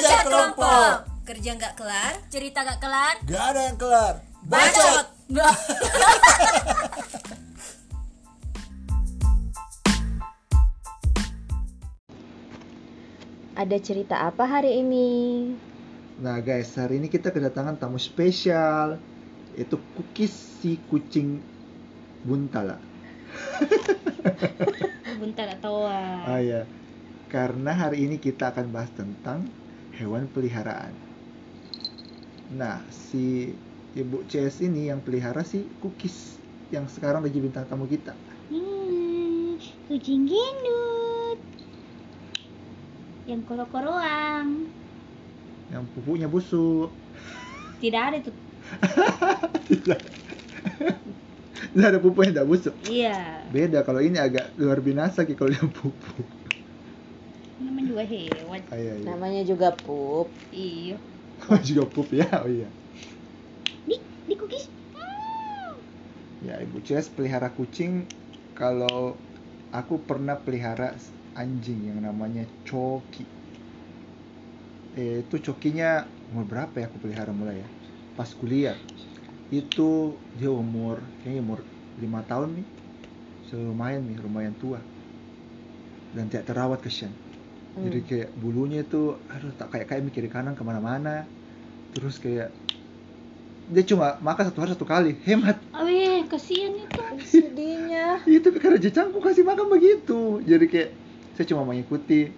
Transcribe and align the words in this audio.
Kerja 0.00 0.24
kelompok. 0.24 0.92
Kerja 1.28 1.50
nggak 1.60 1.74
kelar. 1.76 2.12
Cerita 2.32 2.64
gak 2.64 2.80
kelar? 2.80 3.20
Gak 3.28 3.44
ada 3.52 3.60
yang 3.68 3.76
kelar. 3.76 4.14
Bacot. 4.48 5.06
Nggak. 5.28 5.54
Ada 13.60 13.76
cerita 13.76 14.24
apa 14.24 14.48
hari 14.48 14.80
ini? 14.80 15.08
Nah 16.24 16.40
guys, 16.40 16.80
hari 16.80 16.96
ini 16.96 17.12
kita 17.12 17.28
kedatangan 17.28 17.76
tamu 17.76 18.00
spesial. 18.00 18.96
Itu 19.52 19.76
cookies 20.00 20.32
si 20.64 20.80
kucing 20.88 21.44
buntala. 22.24 22.80
Bentar 25.20 25.60
atau 25.60 25.84
Ah 25.84 26.40
ya. 26.40 26.64
Karena 27.28 27.76
hari 27.76 28.08
ini 28.08 28.16
kita 28.16 28.48
akan 28.48 28.72
bahas 28.72 28.88
tentang 28.96 29.59
hewan 30.00 30.24
peliharaan. 30.32 30.96
Nah, 32.56 32.80
si 32.88 33.52
Ibu 33.92 34.24
CS 34.24 34.64
ini 34.64 34.88
yang 34.88 35.04
pelihara 35.04 35.44
si 35.44 35.68
cookies 35.84 36.40
yang 36.72 36.88
sekarang 36.88 37.20
lagi 37.20 37.36
bintang 37.36 37.68
tamu 37.68 37.84
kita. 37.84 38.16
Hmm, 38.48 39.60
kucing 39.92 40.24
gendut. 40.24 41.38
Yang 43.28 43.40
koro-koroang. 43.44 44.72
Yang 45.68 45.84
pupuknya 45.94 46.26
busuk. 46.32 46.88
Tidak 47.78 48.02
ada 48.02 48.18
tuh. 48.24 48.34
Tidak. 49.70 50.00
Tidak 51.70 51.86
ada 51.86 52.00
pupuk 52.02 52.26
yang 52.26 52.34
tidak 52.34 52.48
busuk. 52.50 52.74
Iya. 52.90 53.46
Beda 53.52 53.86
kalau 53.86 54.02
ini 54.02 54.18
agak 54.18 54.58
luar 54.58 54.82
binasa 54.82 55.22
kalau 55.22 55.54
dia 55.54 55.62
pupuk. 55.62 56.39
Namanya 57.90 58.06
juga 58.06 58.06
hewan. 58.06 58.60
Ah, 58.70 58.78
iya, 58.78 58.94
iya. 58.94 59.06
Namanya 59.10 59.42
juga 59.42 59.68
pup. 59.74 60.28
Iya. 60.54 60.96
Oh, 61.50 61.58
juga 61.68 61.84
pup 61.90 62.08
ya. 62.14 62.26
Oh 62.44 62.48
iya. 62.50 62.68
Di, 63.88 63.96
di 64.28 64.34
cookies. 64.38 64.66
Hmm. 64.94 65.82
Ya, 66.46 66.54
Ibu 66.62 66.78
CS 66.86 67.10
pelihara 67.12 67.50
kucing 67.52 68.06
kalau 68.54 69.18
aku 69.74 69.94
pernah 70.08 70.38
pelihara 70.38 70.94
anjing 71.34 71.80
yang 71.90 71.98
namanya 72.06 72.46
Coki. 72.62 73.26
Eh, 74.94 75.22
itu 75.22 75.36
Cokinya 75.46 76.06
umur 76.30 76.44
berapa 76.50 76.74
ya 76.78 76.86
aku 76.90 76.98
pelihara 77.02 77.32
mulai 77.34 77.62
ya? 77.62 77.68
Pas 78.18 78.30
kuliah. 78.34 78.78
Itu 79.50 80.14
dia 80.38 80.50
umur 80.50 81.02
kayaknya 81.22 81.42
umur 81.46 81.60
5 82.02 82.20
tahun 82.30 82.50
nih. 82.62 82.66
So, 83.50 83.58
lumayan 83.58 84.02
nih, 84.06 84.18
lumayan 84.22 84.54
tua. 84.62 84.80
Dan 86.14 86.26
tidak 86.30 86.46
terawat 86.50 86.78
kesian. 86.82 87.14
Jadi 87.78 88.00
kayak 88.02 88.28
bulunya 88.38 88.82
itu 88.82 89.14
aduh 89.30 89.52
tak 89.54 89.70
kayak 89.70 89.86
kayak 89.86 90.02
mikir 90.02 90.26
kanan 90.26 90.58
ke 90.58 90.62
mana-mana. 90.66 91.26
Terus 91.94 92.18
kayak 92.18 92.50
dia 93.70 93.84
cuma 93.86 94.18
makan 94.18 94.50
satu 94.50 94.58
hari 94.58 94.70
satu 94.74 94.82
kali, 94.82 95.14
hemat. 95.22 95.54
Aweh, 95.70 96.26
kasihan 96.26 96.74
itu. 96.74 97.00
Sedihnya. 97.30 98.22
itu 98.26 98.48
karena 98.58 98.78
jecangku 98.80 99.18
kasih 99.22 99.44
makan 99.46 99.70
begitu 99.70 100.40
jadi 100.44 100.64
kayak 100.66 100.90
saya 101.36 101.46
cuma 101.52 101.62
mengikuti 101.68 102.30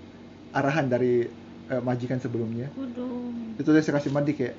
arahan 0.52 0.86
dari 0.86 1.26
eh, 1.70 1.82
majikan 1.82 2.20
sebelumnya 2.20 2.68
Waduh. 2.76 3.58
itu 3.58 3.68
saya 3.72 3.94
kasih 3.98 4.10
mandi 4.12 4.32
kayak 4.36 4.54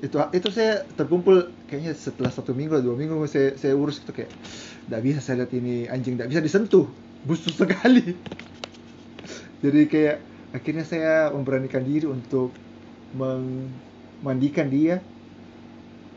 itu 0.00 0.16
itu 0.32 0.48
saya 0.48 0.88
terkumpul 0.96 1.52
kayaknya 1.68 1.92
setelah 1.92 2.32
satu 2.32 2.56
minggu 2.56 2.80
atau 2.80 2.92
dua 2.92 2.96
minggu 2.96 3.20
saya 3.28 3.52
saya 3.60 3.76
urus 3.76 4.00
itu 4.00 4.12
kayak 4.16 4.32
tidak 4.88 5.00
bisa 5.04 5.18
saya 5.20 5.44
lihat 5.44 5.52
ini 5.52 5.74
anjing 5.92 6.16
tidak 6.16 6.32
bisa 6.32 6.40
disentuh 6.40 6.88
busuk 7.28 7.52
sekali 7.52 8.16
jadi 9.60 9.80
kayak 9.86 10.16
akhirnya 10.50 10.84
saya 10.84 11.14
memberanikan 11.30 11.84
diri 11.84 12.08
untuk 12.08 12.50
memandikan 13.12 14.66
dia. 14.66 15.04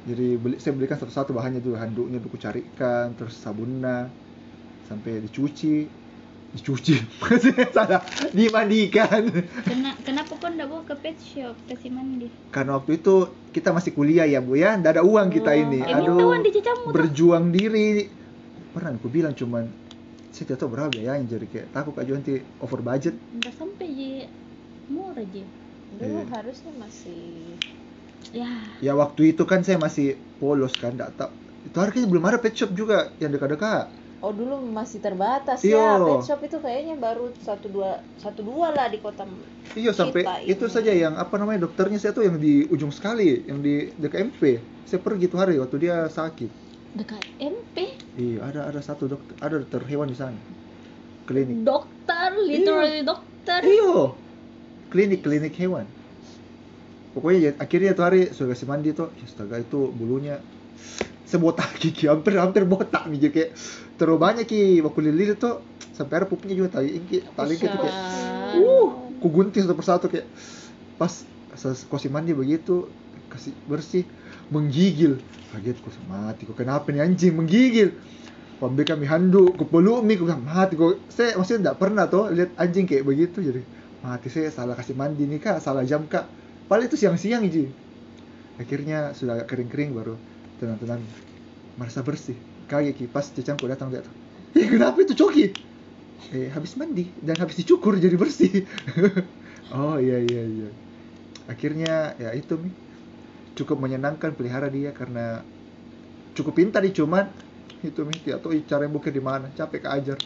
Jadi 0.03 0.35
beli, 0.35 0.59
saya 0.59 0.75
belikan 0.75 0.99
satu-satu 0.99 1.31
bahannya 1.31 1.63
dulu 1.63 1.79
handuknya 1.79 2.19
dulu 2.19 2.35
carikan 2.35 3.15
terus 3.15 3.39
sabunnya 3.39 4.11
sampai 4.87 5.23
dicuci. 5.23 5.87
Dicuci? 6.53 6.93
Salah. 7.75 8.03
Dimandikan. 8.29 9.25
Kena, 9.63 9.95
kenapa 10.03 10.37
kau 10.37 10.51
ndak 10.51 10.67
bawa 10.69 10.83
ke 10.85 10.95
pet 10.99 11.17
shop 11.17 11.55
kasih 11.65 11.89
mandi? 11.89 12.27
karena 12.53 12.77
waktu 12.77 13.01
itu 13.01 13.25
kita 13.49 13.73
masih 13.73 13.95
kuliah 13.95 14.27
ya 14.27 14.43
bu 14.43 14.59
ya. 14.59 14.75
Nggak 14.75 14.99
ada 14.99 15.03
uang 15.03 15.27
kita 15.33 15.51
Oh, 15.55 15.61
ini. 15.65 15.79
Eh, 15.81 15.97
aduh. 15.97 16.29
berjuang 16.91 17.49
diri. 17.49 18.05
Pernah 18.75 18.93
aku 18.93 19.07
bilang 19.07 19.33
cuman 19.33 19.65
saya 20.33 20.43
tidak 20.47 20.59
tahu 20.61 20.71
berapa 20.73 20.91
biayanya 20.97 21.25
jadi 21.33 21.45
kayak 21.53 21.67
takut 21.75 21.95
aja 22.01 22.11
nanti 22.17 22.31
over 22.63 22.79
budget 22.89 23.15
Nggak 23.37 23.55
sampai 23.59 23.87
je 23.99 24.11
murah 24.93 25.25
je. 25.35 25.43
Dulu 25.99 26.17
Iya. 26.17 26.33
harusnya 26.33 26.71
masih 26.83 27.21
Ya, 28.33 28.47
ya 28.85 28.91
waktu 29.01 29.21
itu 29.33 29.43
kan 29.51 29.59
saya 29.65 29.77
masih 29.85 30.05
polos 30.39 30.73
kan 30.81 30.91
nggak 30.97 31.11
tahu 31.17 31.29
itu 31.67 31.77
harganya 31.83 32.07
belum 32.11 32.25
ada 32.29 32.37
pet 32.43 32.53
shop 32.59 32.71
juga 32.79 32.95
yang 33.21 33.31
dekat-dekat 33.33 33.85
Oh 34.25 34.31
dulu 34.39 34.55
masih 34.77 34.99
terbatas 35.05 35.61
Iya. 35.63 35.77
ya. 35.77 35.87
Pet 36.05 36.19
shop 36.25 36.39
itu 36.47 36.57
kayaknya 36.65 36.95
baru 37.05 37.23
satu 37.47 37.67
dua 37.75 37.89
satu 38.23 38.39
dua 38.49 38.67
lah 38.77 38.87
di 38.93 38.97
kota. 39.05 39.23
iya 39.79 39.91
sampai 39.99 40.21
Kita 40.21 40.33
itu 40.51 40.65
ini. 40.71 40.75
saja 40.75 40.91
yang 41.03 41.13
apa 41.23 41.35
namanya 41.39 41.59
dokternya 41.65 41.97
saya 42.01 42.13
tuh 42.17 42.23
yang 42.27 42.37
di 42.45 42.49
ujung 42.73 42.91
sekali 42.97 43.23
yang 43.49 43.59
di 43.65 43.69
DKMP 44.01 44.41
saya 44.87 44.99
pergi 45.05 45.25
tuh 45.31 45.39
hari 45.41 45.53
waktu 45.61 45.77
dia 45.83 45.95
sakit 46.17 46.49
dekat 46.97 47.25
MP. 47.39 47.75
Iya 48.19 48.45
ada 48.45 48.69
ada 48.69 48.79
satu 48.79 49.09
dokter 49.09 49.33
ada 49.41 49.55
dokter 49.61 49.81
hewan 49.89 50.09
di 50.09 50.17
sana. 50.17 50.37
Klinik. 51.23 51.63
Dokter, 51.63 52.35
literally 52.35 53.01
dokter. 53.07 53.63
Iyo, 53.63 54.13
klinik 54.91 55.23
klinik 55.23 55.55
hewan. 55.55 55.87
Pokoknya 57.15 57.39
ya, 57.39 57.51
akhirnya 57.61 57.93
tuh 57.93 58.03
hari 58.03 58.21
sudah 58.33 58.57
kasih 58.57 58.67
mandi 58.67 58.89
tuh, 58.91 59.13
ya, 59.21 59.25
astaga 59.29 59.61
itu 59.61 59.93
bulunya 59.93 60.41
sebotak 61.29 61.77
kiki, 61.81 62.09
hampir 62.09 62.35
hampir 62.37 62.65
botak 62.67 63.07
nih 63.07 63.31
kayak 63.31 63.55
terlalu 63.95 64.19
banyak 64.19 64.45
ki. 64.49 64.81
Waktu 64.83 64.99
lilit 65.13 65.39
tuh 65.39 65.63
sampai 65.93 66.21
ada 66.21 66.25
pupuknya 66.27 66.57
juga 66.57 66.81
tali 66.81 66.97
ingki 66.97 67.23
tali 67.37 67.55
gitu 67.55 67.73
kayak. 67.73 67.97
Uh 68.59 68.89
ku 69.23 69.31
gunting 69.31 69.63
satu 69.63 69.77
persatu 69.77 70.05
kayak. 70.11 70.27
Pas 70.99 71.23
kasih 71.63 72.11
mandi 72.11 72.35
begitu 72.35 72.89
kasih 73.31 73.53
bersih 73.65 74.03
menggigil 74.55 75.11
kaget 75.51 75.77
ku 75.83 75.89
mati 76.11 76.41
kok 76.49 76.57
kenapa 76.61 76.87
nih 76.93 77.01
anjing 77.05 77.33
menggigil 77.39 77.89
Pambil 78.61 78.85
kami 78.87 79.05
handuk, 79.11 79.59
ku 79.59 79.67
peluk 79.67 79.99
mi, 80.07 80.15
ku 80.15 80.23
mati 80.23 80.73
kok. 80.79 81.11
Saya 81.11 81.35
maksudnya 81.35 81.59
tidak 81.67 81.77
pernah 81.83 82.05
tuh 82.07 82.31
lihat 82.31 82.55
anjing 82.55 82.85
kayak 82.87 83.03
begitu 83.03 83.37
jadi 83.43 83.61
mati 83.99 84.27
saya 84.31 84.47
salah 84.57 84.75
kasih 84.79 84.95
mandi 84.95 85.23
nih 85.27 85.39
kak, 85.43 85.57
salah 85.65 85.83
jam 85.83 86.07
kak. 86.07 86.25
Paling 86.71 86.87
itu 86.87 86.95
siang-siang 86.95 87.43
ji. 87.51 87.63
Akhirnya 88.61 89.11
sudah 89.17 89.33
agak 89.41 89.47
kering-kering 89.51 89.91
baru 89.97 90.15
tenang-tenang 90.61 91.01
merasa 91.79 91.99
bersih. 92.07 92.37
Kaget 92.69 92.93
ki 92.95 93.05
pas 93.11 93.25
cicangku 93.25 93.65
datang 93.67 93.89
tuh. 93.91 94.15
Eh 94.59 94.69
kenapa 94.69 95.01
itu 95.01 95.17
coki? 95.17 95.45
Eh 96.31 96.47
habis 96.55 96.77
mandi 96.79 97.09
dan 97.19 97.35
habis 97.41 97.57
dicukur 97.59 97.97
jadi 97.97 98.15
bersih. 98.15 98.63
oh 99.75 99.97
iya 99.99 100.17
iya 100.21 100.41
iya. 100.45 100.69
Akhirnya 101.49 102.15
ya 102.21 102.29
itu 102.37 102.53
mi 102.63 102.69
cukup 103.57 103.77
menyenangkan 103.83 104.31
pelihara 104.37 104.67
dia 104.77 104.91
karena 104.99 105.45
cukup 106.37 106.53
pintar 106.59 106.81
nih 106.85 106.93
cuman 106.99 107.25
itu 107.87 107.99
mi 108.07 108.15
tidak 108.25 108.39
tahu 108.43 108.51
cara 108.71 108.81
yang 108.85 108.93
bukir 108.97 109.11
di 109.17 109.23
mana 109.29 109.47
capek 109.57 109.79
keajar 109.85 110.17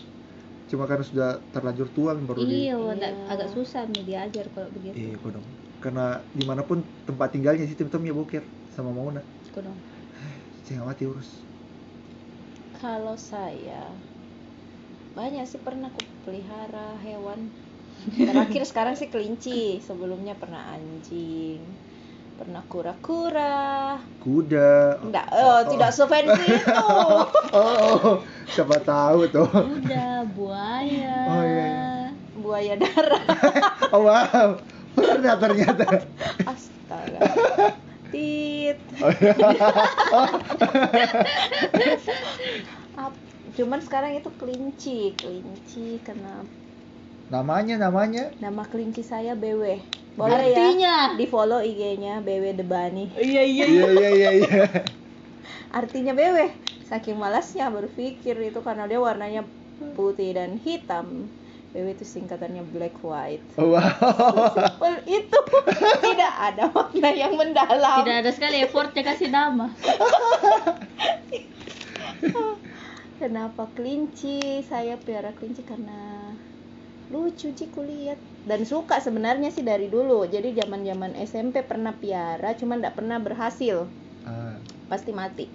cuma 0.69 0.83
karena 0.89 1.05
sudah 1.11 1.29
terlanjur 1.53 1.87
tua 1.97 2.11
mi 2.17 2.23
baru 2.31 2.43
di 2.53 2.59
Iya, 2.59 2.73
ndak- 2.97 3.17
Iya. 3.19 3.31
agak 3.33 3.49
susah 3.55 3.81
nih 3.91 4.03
diajar 4.09 4.45
kalau 4.53 4.69
begitu. 4.77 4.97
iya 4.97 5.15
kok 5.21 5.31
dong 5.35 5.47
karena 5.83 6.01
di 6.37 6.43
mana 6.49 6.61
pun 6.69 6.79
tempat 7.07 7.27
tinggalnya 7.33 7.63
sih 7.69 7.77
tim 7.79 7.89
ya 8.09 8.13
bukir 8.19 8.43
sama 8.75 8.89
Mauna 8.97 9.21
Kau 9.51 9.61
dong. 9.63 9.79
saya 10.65 10.81
nggak 10.81 10.87
mati 10.89 11.03
urus 11.07 11.29
Kalau 12.79 13.15
saya 13.19 13.81
banyak 15.17 15.45
sih 15.51 15.59
pernah 15.67 15.87
aku 15.91 16.01
pelihara 16.23 16.87
hewan. 17.05 17.41
Terakhir 18.27 18.63
sekarang 18.69 18.95
sih 18.99 19.09
kelinci. 19.13 19.61
Sebelumnya 19.87 20.35
pernah 20.41 20.61
anjing. 20.75 21.59
Pernah 22.37 22.61
kura-kura. 22.69 23.97
kuda 24.21 25.01
Enggak, 25.01 25.25
oh, 25.33 25.65
tidak 25.73 25.89
sefancy 25.89 26.45
itu. 26.61 26.69
oh, 26.69 27.25
oh, 27.49 28.21
siapa 28.53 28.77
tahu 28.85 29.25
tuh 29.25 29.49
Udah 29.49 30.21
buaya. 30.37 31.17
Oh, 31.33 31.41
iya. 31.41 32.13
Buaya 32.37 32.73
darat. 32.77 33.25
oh 33.93 34.05
wow 34.05 34.61
ternyata 34.93 35.49
ternyata 35.49 35.85
Astaga. 36.45 37.19
Tit. 38.13 38.77
oh, 39.01 39.11
iya. 39.17 39.33
Cuman 43.57 43.81
sekarang 43.81 44.13
itu 44.13 44.29
kelinci, 44.37 45.17
kelinci 45.17 45.97
karena 46.05 46.45
namanya 47.33 47.81
namanya 47.81 48.29
nama 48.37 48.61
kelinci 48.69 49.01
saya 49.01 49.33
BW. 49.33 49.81
Boleh 50.17 50.49
Artinya? 50.49 51.13
ya? 51.13 51.13
Di 51.13 51.25
follow 51.29 51.61
IG-nya 51.61 52.25
BW 52.25 52.57
Debani. 52.57 53.13
Iya 53.13 53.43
iya. 53.45 53.65
iya 53.69 53.87
iya 53.93 54.09
iya 54.09 54.29
iya 54.41 54.65
Artinya 55.69 56.17
BW. 56.17 56.49
Saking 56.89 57.21
malasnya 57.21 57.69
berpikir 57.69 58.33
itu 58.41 58.59
karena 58.65 58.89
dia 58.89 58.97
warnanya 58.97 59.45
putih 59.93 60.33
dan 60.33 60.57
hitam. 60.57 61.29
BW 61.69 61.93
itu 61.93 62.07
singkatannya 62.07 62.63
black 62.73 62.97
white 63.05 63.43
Oh, 63.59 63.75
wow. 63.75 63.85
Simpel 64.55 64.95
itu 65.05 65.39
tidak 66.01 66.33
ada 66.33 66.71
makna 66.71 67.11
yang 67.11 67.35
mendalam 67.35 68.01
Tidak 68.01 68.15
ada 68.23 68.31
sekali 68.33 68.63
effortnya 68.63 69.03
kasih 69.05 69.29
nama. 69.29 69.69
Kenapa 73.21 73.69
kelinci? 73.77 74.65
Saya 74.65 74.97
piara 74.97 75.35
kelinci 75.37 75.61
karena 75.67 76.16
lucu 77.13 77.47
sih 77.59 77.69
kulihat 77.75 78.19
dan 78.49 78.61
suka 78.71 78.95
sebenarnya 79.05 79.49
sih 79.55 79.63
dari 79.71 79.87
dulu. 79.95 80.19
Jadi 80.35 80.49
zaman-zaman 80.59 81.11
SMP 81.29 81.55
pernah 81.71 81.93
piara, 82.03 82.49
cuman 82.59 82.75
nggak 82.81 82.95
pernah 82.99 83.17
berhasil. 83.27 83.77
Ah, 84.25 84.59
Pasti 84.91 85.11
mati. 85.19 85.45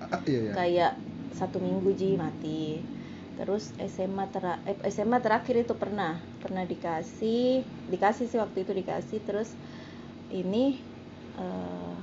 ah, 0.00 0.20
iya, 0.26 0.38
iya. 0.38 0.52
Kayak 0.56 0.92
satu 1.32 1.58
minggu 1.66 1.90
ji 2.00 2.10
mati. 2.24 2.84
Terus 3.38 3.72
SMA 3.80 4.26
tera 4.28 4.60
eh, 4.68 4.76
SMA 4.92 5.18
terakhir 5.24 5.56
itu 5.64 5.74
pernah 5.82 6.20
pernah 6.42 6.64
dikasih 6.68 7.64
dikasih 7.88 8.26
sih 8.30 8.38
waktu 8.42 8.58
itu 8.68 8.72
dikasih 8.80 9.18
terus 9.24 9.56
ini 10.32 10.80
eh, 11.38 11.94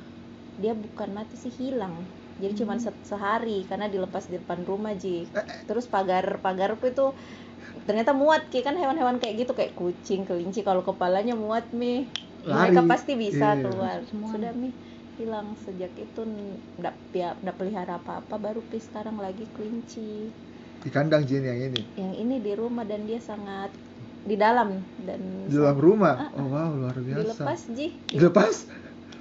dia 0.61 0.73
bukan 0.75 1.09
mati 1.17 1.35
sih 1.39 1.53
hilang 1.53 1.95
jadi 2.41 2.53
cuma 2.63 2.75
se- 2.83 3.03
sehari 3.03 3.63
karena 3.69 3.87
dilepas 3.93 4.27
di 4.31 4.39
depan 4.41 4.63
rumah 4.67 4.93
ji 5.03 5.27
terus 5.67 5.85
pagar 5.93 6.25
pagarku 6.45 6.85
itu 6.93 7.05
ternyata 7.87 8.11
muat 8.21 8.41
ki 8.51 8.59
kan 8.65 8.75
hewan-hewan 8.81 9.17
kayak 9.21 9.35
gitu 9.45 9.51
kayak 9.57 9.73
kucing 9.77 10.21
kelinci 10.29 10.59
kalau 10.67 10.81
kepalanya 10.89 11.33
muat 11.37 11.65
mi 11.79 11.93
mereka 12.49 12.81
pasti 12.91 13.13
bisa 13.19 13.47
Iya. 13.57 13.61
keluar 13.63 13.97
Semua. 14.09 14.29
sudah 14.31 14.51
mi 14.61 14.69
hilang 15.19 15.47
sejak 15.59 15.91
itu 15.99 16.21
ndak 16.79 16.95
pia- 17.11 17.37
ndak 17.43 17.55
pelihara 17.59 17.99
apa-apa 17.99 18.35
baru 18.39 18.61
pi 18.63 18.79
sekarang 18.79 19.19
lagi 19.19 19.45
kelinci 19.55 20.31
Di 20.79 20.89
kandang 20.89 21.27
Jin 21.27 21.43
yang 21.43 21.59
ini. 21.59 21.81
yang 21.99 22.13
ini 22.15 22.35
di 22.39 22.51
rumah 22.55 22.87
dan 22.87 23.03
dia 23.03 23.19
sangat 23.19 23.69
di 24.23 24.35
dalam 24.39 24.69
dan 24.95 25.21
Di 25.49 25.55
dalam 25.59 25.77
rumah. 25.77 26.15
Ah, 26.15 26.31
Oh, 26.39 26.47
wow, 26.47 26.71
luar 26.79 26.95
biasa. 27.03 27.43
dilepas 27.45 27.61
ji 27.75 27.87
Dilepas? 28.15 28.55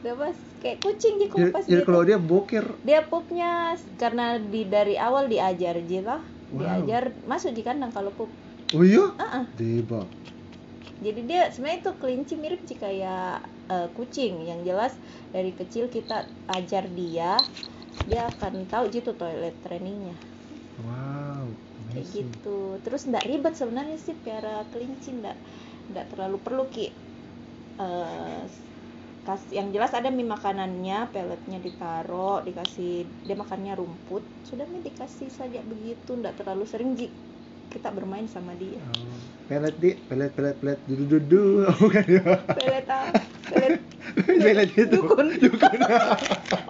dilepas 0.03 0.39
kayak 0.63 0.79
kucing 0.85 1.15
di 1.19 1.27
Jadi, 1.27 1.51
kupas 1.51 1.65
jadi 1.67 1.83
gitu 1.83 1.87
kalau 1.87 2.03
dia 2.07 2.19
boker, 2.19 2.67
dia 2.87 3.01
pupnya 3.11 3.51
karena 3.99 4.39
di 4.39 4.63
dari 4.71 4.95
awal 4.97 5.27
diajar 5.27 5.77
ji 5.91 5.99
lah 6.03 6.23
Wow. 6.49 6.61
diajar 6.65 7.13
masuk 7.29 7.53
di 7.53 7.63
kandang 7.67 7.93
kalau 7.93 8.13
pup 8.17 8.31
oh 8.73 8.85
iya? 8.85 9.05
Ah, 9.21 9.45
ah. 9.45 9.47
Deba. 9.57 10.01
jadi 10.99 11.21
dia 11.29 11.43
sebenarnya 11.53 11.79
itu 11.85 11.93
kelinci 12.01 12.35
mirip 12.41 12.61
sih 12.67 12.79
kayak 12.79 13.45
eh, 13.71 13.89
kucing 13.95 14.43
yang 14.49 14.61
jelas 14.67 14.97
dari 15.31 15.53
kecil 15.55 15.87
kita 15.93 16.25
ajar 16.49 16.85
dia 16.91 17.39
dia 18.09 18.21
akan 18.33 18.65
tahu 18.73 18.89
gitu 18.91 19.13
toilet 19.15 19.55
trainingnya 19.65 20.17
Wow, 20.79 21.51
kayak 21.91 22.07
gitu 22.15 22.59
terus 22.87 23.03
ndak 23.11 23.27
ribet 23.27 23.55
sebenarnya 23.59 23.99
sih 23.99 24.15
piara 24.15 24.63
kelinci 24.71 25.11
ndak 25.19 25.37
ndak 25.91 26.07
terlalu 26.13 26.39
perlu 26.41 26.65
ki 26.71 26.87
Eh, 27.79 28.43
kas 29.29 29.43
yang 29.59 29.69
jelas 29.75 29.93
ada 29.99 30.09
mie 30.17 30.25
makanannya 30.35 30.99
peletnya 31.15 31.59
ditaruh 31.67 32.37
dikasih 32.49 32.93
dia 33.27 33.37
makannya 33.43 33.73
rumput 33.81 34.23
sudah 34.49 34.65
mi 34.73 34.79
dikasih 34.89 35.29
saja 35.39 35.61
begitu 35.73 36.11
ndak 36.21 36.35
terlalu 36.41 36.65
sering 36.73 36.91
ji 37.01 37.07
kita 37.73 37.89
bermain 37.99 38.25
sama 38.35 38.53
dia 38.63 38.81
Oh, 38.89 39.19
pelet 39.49 39.75
di, 39.83 39.91
pelet, 40.09 40.33
pelet, 40.37 40.57
pelet, 40.61 40.79
dudu, 40.89 41.05
dudu, 41.13 41.43
oh, 41.69 41.77
bukan 41.83 42.05
ya? 42.17 42.23
pelet 42.57 42.87
apa 42.89 43.21
pelet 43.53 43.75
pelet 44.45 44.71
itu. 44.73 44.97
Dukun. 44.97 45.27
Dukun. 45.45 45.79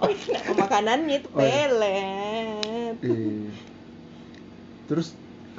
oh 0.03 0.11
nama 0.35 0.53
makanannya 0.67 1.15
itu 1.23 1.29
Oh, 1.31 1.39
iya. 1.39 1.63
pelet 1.71 2.95
Iya. 3.03 3.49
Terus 4.87 5.07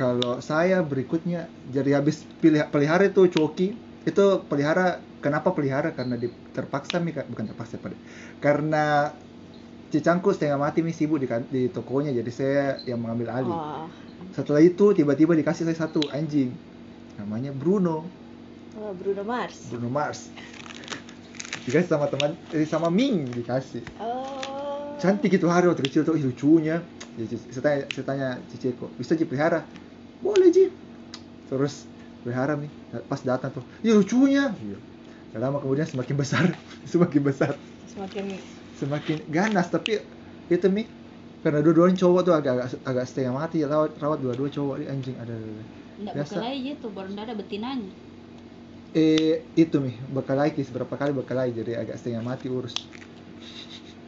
kalau 0.00 0.40
saya 0.50 0.76
berikutnya 0.90 1.38
jadi 1.76 1.90
habis 2.00 2.16
pilih 2.42 2.60
pelihara 2.72 3.04
itu 3.10 3.22
coki 3.36 3.64
itu 4.06 4.24
pelihara 4.48 5.00
kenapa 5.20 5.52
pelihara? 5.52 5.92
Karena 5.92 6.16
di, 6.16 6.28
terpaksa 6.56 6.98
mi 7.02 7.12
bukan 7.12 7.44
terpaksa 7.52 7.76
pada 7.76 7.96
karena 8.40 9.12
cicangku 9.90 10.30
setengah 10.30 10.56
mati 10.56 10.80
mi 10.86 10.94
sibuk 10.94 11.18
di, 11.20 11.26
kan- 11.28 11.48
di 11.50 11.68
tokonya. 11.68 12.14
Jadi 12.14 12.30
saya 12.30 12.80
yang 12.86 13.02
mengambil 13.02 13.34
alih. 13.34 13.56
Oh, 13.56 13.84
setelah 14.32 14.62
itu 14.62 14.94
tiba-tiba 14.94 15.34
dikasih 15.34 15.66
saya 15.66 15.76
satu 15.76 16.06
anjing. 16.14 16.54
Namanya 17.18 17.52
Bruno. 17.52 18.06
Oh, 18.78 18.94
Bruno 18.94 19.26
Mars. 19.26 19.68
Bruno 19.68 19.90
Mars. 19.90 20.30
Dikasih 21.66 21.90
sama 21.90 22.08
teman 22.08 22.38
eh, 22.54 22.64
sama 22.64 22.88
Ming 22.88 23.28
dikasih. 23.36 23.82
Oh. 24.00 24.96
Cantik 25.02 25.36
itu 25.36 25.44
hari 25.50 25.66
waktu 25.68 25.84
kecil 25.90 26.06
tuh. 26.06 26.14
Ih, 26.16 26.24
lucunya. 26.24 26.80
Jadi, 27.18 27.36
saya 27.50 27.62
tanya 27.66 27.82
saya 27.90 28.04
tanya 28.06 28.28
ciciku 28.48 28.86
bisa 28.96 29.18
dipelihara 29.18 29.66
boleh 30.22 30.48
ji. 30.54 30.70
Terus 31.50 31.89
pelihara 32.22 32.52
nih 32.62 32.70
pas 33.10 33.20
datang 33.30 33.50
tuh 33.56 33.64
iya 33.84 33.92
lucunya 33.98 34.42
iya 34.66 34.78
Gak 35.32 35.40
lama 35.44 35.58
kemudian 35.62 35.86
semakin 35.92 36.16
besar 36.22 36.44
semakin 36.92 37.22
besar 37.28 37.52
semakin 37.86 38.26
semakin 38.80 39.16
ganas 39.28 39.66
tapi 39.74 39.98
itu 40.50 40.66
mi 40.76 40.82
karena 41.42 41.58
dua-duanya 41.64 41.96
cowok 42.02 42.20
tuh 42.26 42.34
agak 42.38 42.52
agak, 42.56 42.68
agak 42.90 43.04
setengah 43.08 43.32
mati 43.40 43.58
rawat 43.64 43.90
rawat 44.02 44.18
dua-dua 44.24 44.48
cowok 44.56 44.74
Ih, 44.84 44.88
anjing 44.92 45.16
ada 45.22 45.32
ada, 45.38 45.46
ada. 45.54 45.64
Enggak 45.98 46.16
Biasa. 46.16 46.38
bakal 46.38 46.40
aja 46.50 46.72
tuh, 46.82 46.90
baru 46.96 47.08
nggak 47.14 47.26
ada 47.30 47.38
betinanya. 47.40 47.92
eh 49.02 49.30
itu 49.62 49.76
mi 49.84 49.92
bekalai 50.16 50.48
kis 50.56 50.68
berapa 50.74 50.94
kali 51.00 51.12
bekalai 51.20 51.48
jadi 51.58 51.72
agak 51.82 51.96
setengah 51.98 52.22
mati 52.30 52.46
urus 52.56 52.74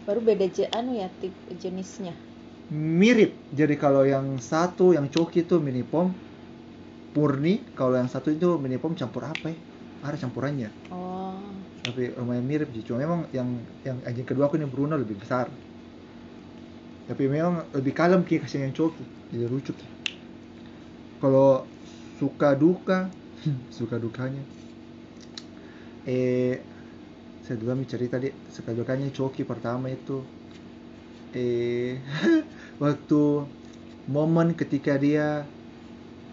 baru 0.07 0.21
beda 0.29 0.47
je 0.57 0.65
anu 0.79 0.93
ya 1.01 1.09
tip 1.21 1.35
jenisnya 1.63 2.15
mirip 2.99 3.31
jadi 3.59 3.75
kalau 3.85 4.03
yang 4.15 4.27
satu 4.51 4.87
yang 4.97 5.07
coki 5.15 5.39
itu 5.47 5.55
mini 5.67 5.83
pom 7.13 7.29
murni 7.29 7.61
kalau 7.77 7.95
yang 8.01 8.09
satu 8.09 8.33
itu 8.33 8.57
mini 8.57 8.81
pom 8.81 8.97
campur 8.97 9.29
apa 9.29 9.53
ya? 9.53 9.57
Ada 10.03 10.27
campurannya. 10.27 10.69
Oh. 10.91 11.37
Tapi 11.85 12.11
lumayan 12.17 12.43
mirip 12.43 12.73
sih 12.73 12.83
cuma 12.83 13.05
memang 13.05 13.29
yang 13.37 13.49
yang 13.87 14.01
anjing 14.03 14.27
kedua 14.27 14.49
aku 14.49 14.57
ini 14.57 14.67
Bruno 14.67 14.97
lebih 14.97 15.21
besar. 15.21 15.47
Tapi 17.07 17.23
memang 17.29 17.69
lebih 17.77 17.93
kalem 17.93 18.25
ki 18.25 18.41
kasih 18.43 18.65
yang 18.65 18.75
coki 18.75 19.05
jadi 19.33 19.49
lucu 19.49 19.73
kalau 21.23 21.65
suka 22.19 22.53
duka 22.59 23.07
suka 23.79 23.97
dukanya. 23.97 24.43
Eh 26.05 26.59
saya 27.47 27.57
dulu 27.59 27.79
ambil 27.79 27.87
cerita 27.87 28.19
deh 28.19 28.35
suka 28.51 28.75
dukanya 28.75 29.07
coki 29.15 29.47
pertama 29.47 29.87
itu. 29.89 30.19
Eh 31.33 32.03
waktu 32.83 33.23
momen 34.11 34.59
ketika 34.59 34.99
dia 34.99 35.47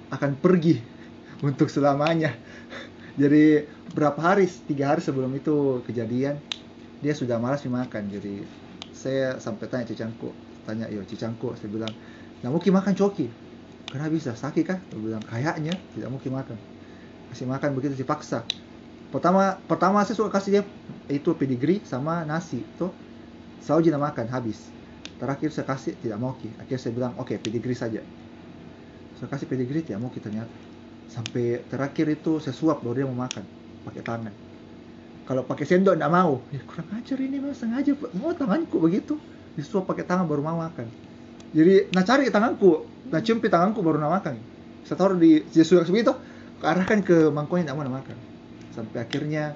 akan 0.10 0.38
pergi 0.38 0.82
untuk 1.46 1.70
selamanya. 1.70 2.34
Jadi 3.20 3.66
berapa 3.94 4.18
hari? 4.20 4.48
Tiga 4.48 4.94
hari 4.94 5.02
sebelum 5.04 5.32
itu 5.36 5.84
kejadian. 5.86 6.40
Dia 7.00 7.16
sudah 7.16 7.40
malas 7.40 7.64
makan 7.64 8.12
jadi 8.12 8.44
saya 8.92 9.40
sampai 9.40 9.72
tanya 9.72 9.88
cicangku 9.88 10.36
tanya 10.68 10.92
yo 10.92 11.00
cicangku 11.08 11.56
saya 11.56 11.72
bilang 11.72 11.94
nggak 12.44 12.52
mungkin 12.52 12.72
makan 12.76 12.94
coki. 12.94 13.28
Karena 13.90 14.12
bisa 14.12 14.36
sakit 14.36 14.64
kan 14.68 14.78
saya 14.84 15.00
bilang 15.00 15.24
kayaknya 15.24 15.74
tidak 15.96 16.10
mungkin 16.12 16.36
makan. 16.36 16.58
Kasih 17.32 17.48
makan 17.48 17.70
begitu 17.74 17.96
dipaksa. 17.96 18.44
Pertama 19.10 19.58
pertama 19.66 20.04
saya 20.04 20.20
suka 20.20 20.30
kasih 20.30 20.60
dia 20.60 20.64
itu 21.10 21.32
pedigree 21.34 21.82
sama 21.88 22.28
nasi 22.28 22.62
tuh. 22.76 22.92
Selalu 23.64 23.90
tidak 23.90 24.12
makan 24.12 24.28
habis. 24.30 24.60
Terakhir 25.20 25.50
saya 25.56 25.66
kasih 25.68 25.96
tidak 26.00 26.20
mau 26.20 26.36
ki 26.36 26.52
akhirnya 26.60 26.80
saya 26.80 26.92
bilang 26.96 27.14
oke 27.16 27.36
pedigree 27.40 27.76
saja 27.76 28.04
saya 29.20 29.28
kasih 29.28 29.52
pedigree 29.52 29.84
tidak 29.84 30.00
mau 30.00 30.08
ki 30.08 30.24
ternyata 30.24 30.48
sampai 31.12 31.60
terakhir 31.68 32.08
itu 32.08 32.40
saya 32.40 32.56
suap 32.56 32.80
baru 32.80 33.04
dia 33.04 33.06
mau 33.12 33.20
makan 33.20 33.44
pakai 33.84 34.02
tangan. 34.06 34.34
Kalau 35.28 35.44
pakai 35.46 35.66
sendok 35.68 36.00
tidak 36.00 36.10
mau. 36.10 36.40
Ya 36.50 36.62
kurang 36.64 36.88
ajar 36.96 37.18
ini 37.20 37.38
mas. 37.38 37.60
Sengaja 37.60 37.92
mau 38.16 38.32
tanganku 38.32 38.80
begitu. 38.80 39.20
Disuap 39.60 39.86
pakai 39.92 40.08
tangan 40.08 40.24
baru 40.24 40.42
mau 40.42 40.58
makan. 40.64 40.88
Jadi 41.52 41.92
nah 41.92 42.06
cari 42.06 42.32
tanganku 42.32 42.86
nah 43.12 43.20
cium 43.20 43.44
tanganku 43.44 43.84
baru 43.84 44.00
mau 44.00 44.16
makan. 44.16 44.40
Saya 44.88 44.96
taruh 44.96 45.20
di 45.20 45.44
sudah 45.52 45.84
begitu 45.84 46.16
arahkan 46.64 47.04
ke 47.04 47.28
mangkoknya 47.28 47.70
tidak 47.70 47.78
mau 47.78 48.00
makan. 48.00 48.18
Sampai 48.72 49.04
akhirnya 49.04 49.54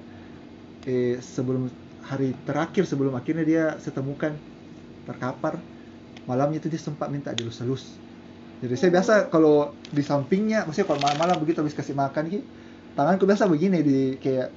eh, 0.84 1.16
sebelum 1.24 1.72
hari 2.04 2.36
terakhir 2.44 2.84
sebelum 2.84 3.16
akhirnya 3.16 3.44
dia 3.48 3.64
saya 3.80 3.96
temukan 3.96 4.36
terkapar. 5.08 5.56
Malamnya 6.24 6.60
itu 6.60 6.68
dia 6.72 6.80
sempat 6.80 7.12
minta 7.12 7.32
dilus-lus 7.36 8.03
jadi 8.64 8.74
saya 8.80 8.90
biasa 8.96 9.12
kalau 9.28 9.76
di 9.92 10.00
sampingnya 10.00 10.64
maksudnya 10.64 10.88
kalau 10.88 11.00
malam-malam 11.04 11.36
begitu 11.44 11.60
habis 11.60 11.76
kasih 11.76 11.92
makan 11.92 12.32
ki 12.32 12.40
tanganku 12.96 13.28
biasa 13.28 13.44
begini 13.44 13.84
di 13.84 13.98
kayak 14.16 14.48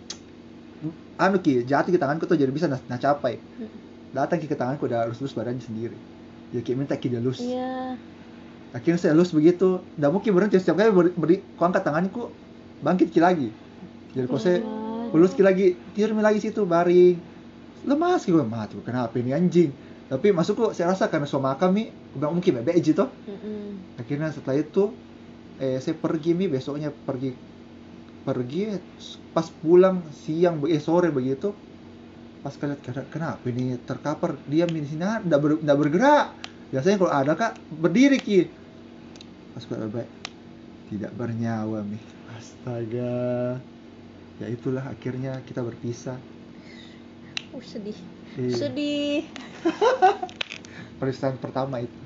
anu 1.19 1.43
ki 1.43 1.67
jatuh 1.67 1.91
ke 1.91 1.99
tanganku 1.99 2.23
tuh 2.23 2.39
jadi 2.39 2.47
bisa 2.53 2.71
nah, 2.71 2.79
nah 2.87 2.95
capai 2.95 3.35
datang 4.15 4.39
ki 4.39 4.47
ke 4.47 4.55
tanganku 4.55 4.87
udah 4.87 5.09
lus-lus 5.11 5.35
badannya 5.35 5.61
sendiri. 5.61 5.97
Ya 6.55 6.63
kayak 6.63 6.77
minta 6.79 6.95
ki 6.95 7.11
lus 7.19 7.43
iya. 7.43 7.99
Akhirnya 8.71 8.99
saya 8.99 9.13
lus 9.17 9.35
begitu. 9.35 9.83
Nggak 9.99 10.11
mungkin 10.11 10.31
berhenti 10.31 10.57
setiap 10.59 10.79
kali 10.79 10.91
beri, 10.91 11.09
beri 11.13 11.35
ku 11.43 11.61
angkat 11.61 11.83
tanganku 11.83 12.31
bangkit 12.79 13.11
ki 13.11 13.19
lagi. 13.19 13.49
Jadi 14.15 14.25
kalau 14.25 14.41
saya 14.41 14.57
lulus 15.11 15.35
ki 15.35 15.43
lagi 15.43 15.75
tidur 15.93 16.15
lagi 16.19 16.39
situ 16.39 16.63
baring. 16.63 17.19
Lemas 17.87 18.23
ki 18.23 18.31
gue 18.31 18.43
mah 18.43 18.67
tuh 18.67 18.81
kenapa 18.83 19.15
ini 19.19 19.31
anjing 19.35 19.69
tapi 20.07 20.31
masukku 20.31 20.71
saya 20.71 20.95
rasa 20.95 21.11
karena 21.11 21.27
sama 21.27 21.51
kami 21.59 21.91
bilang 22.15 22.39
mungkin 22.39 22.63
bebek 22.63 22.79
aja 22.79 22.91
toh. 23.03 23.09
Mm-mm. 23.27 23.99
akhirnya 23.99 24.31
setelah 24.31 24.63
itu 24.63 24.95
eh 25.59 25.77
saya 25.83 25.99
pergi 25.99 26.31
mi. 26.31 26.47
Besoknya 26.47 26.89
pergi 26.89 27.35
pergi 28.23 28.71
pas 29.35 29.47
pulang 29.51 30.03
siang 30.11 30.63
eh 30.67 30.79
sore 30.79 31.11
begitu 31.11 31.51
pas 32.43 32.55
kalian 32.55 32.79
kenapa 33.11 33.43
ini 33.51 33.75
terkapar? 33.83 34.39
Diam 34.47 34.71
di 34.71 34.87
sini 34.87 35.03
tidak 35.03 35.39
ber, 35.43 35.51
nggak 35.59 35.77
bergerak. 35.77 36.25
Biasanya 36.71 36.95
kalau 36.99 37.11
ada 37.11 37.33
kak 37.35 37.53
berdiri 37.67 38.19
ki. 38.19 38.39
Pas 39.55 39.63
gue 39.67 39.87
baik 39.91 40.09
tidak 40.87 41.11
bernyawa 41.19 41.83
mi. 41.83 41.99
Astaga. 42.31 43.59
Ya 44.39 44.47
itulah 44.47 44.85
akhirnya 44.87 45.41
kita 45.43 45.65
berpisah 45.65 46.15
Uh, 47.57 47.63
sedih. 47.65 47.97
Iya. 48.37 48.53
Sedih. 48.53 49.25
peristiwa 50.99 51.33
pertama 51.37 51.81
itu 51.81 51.97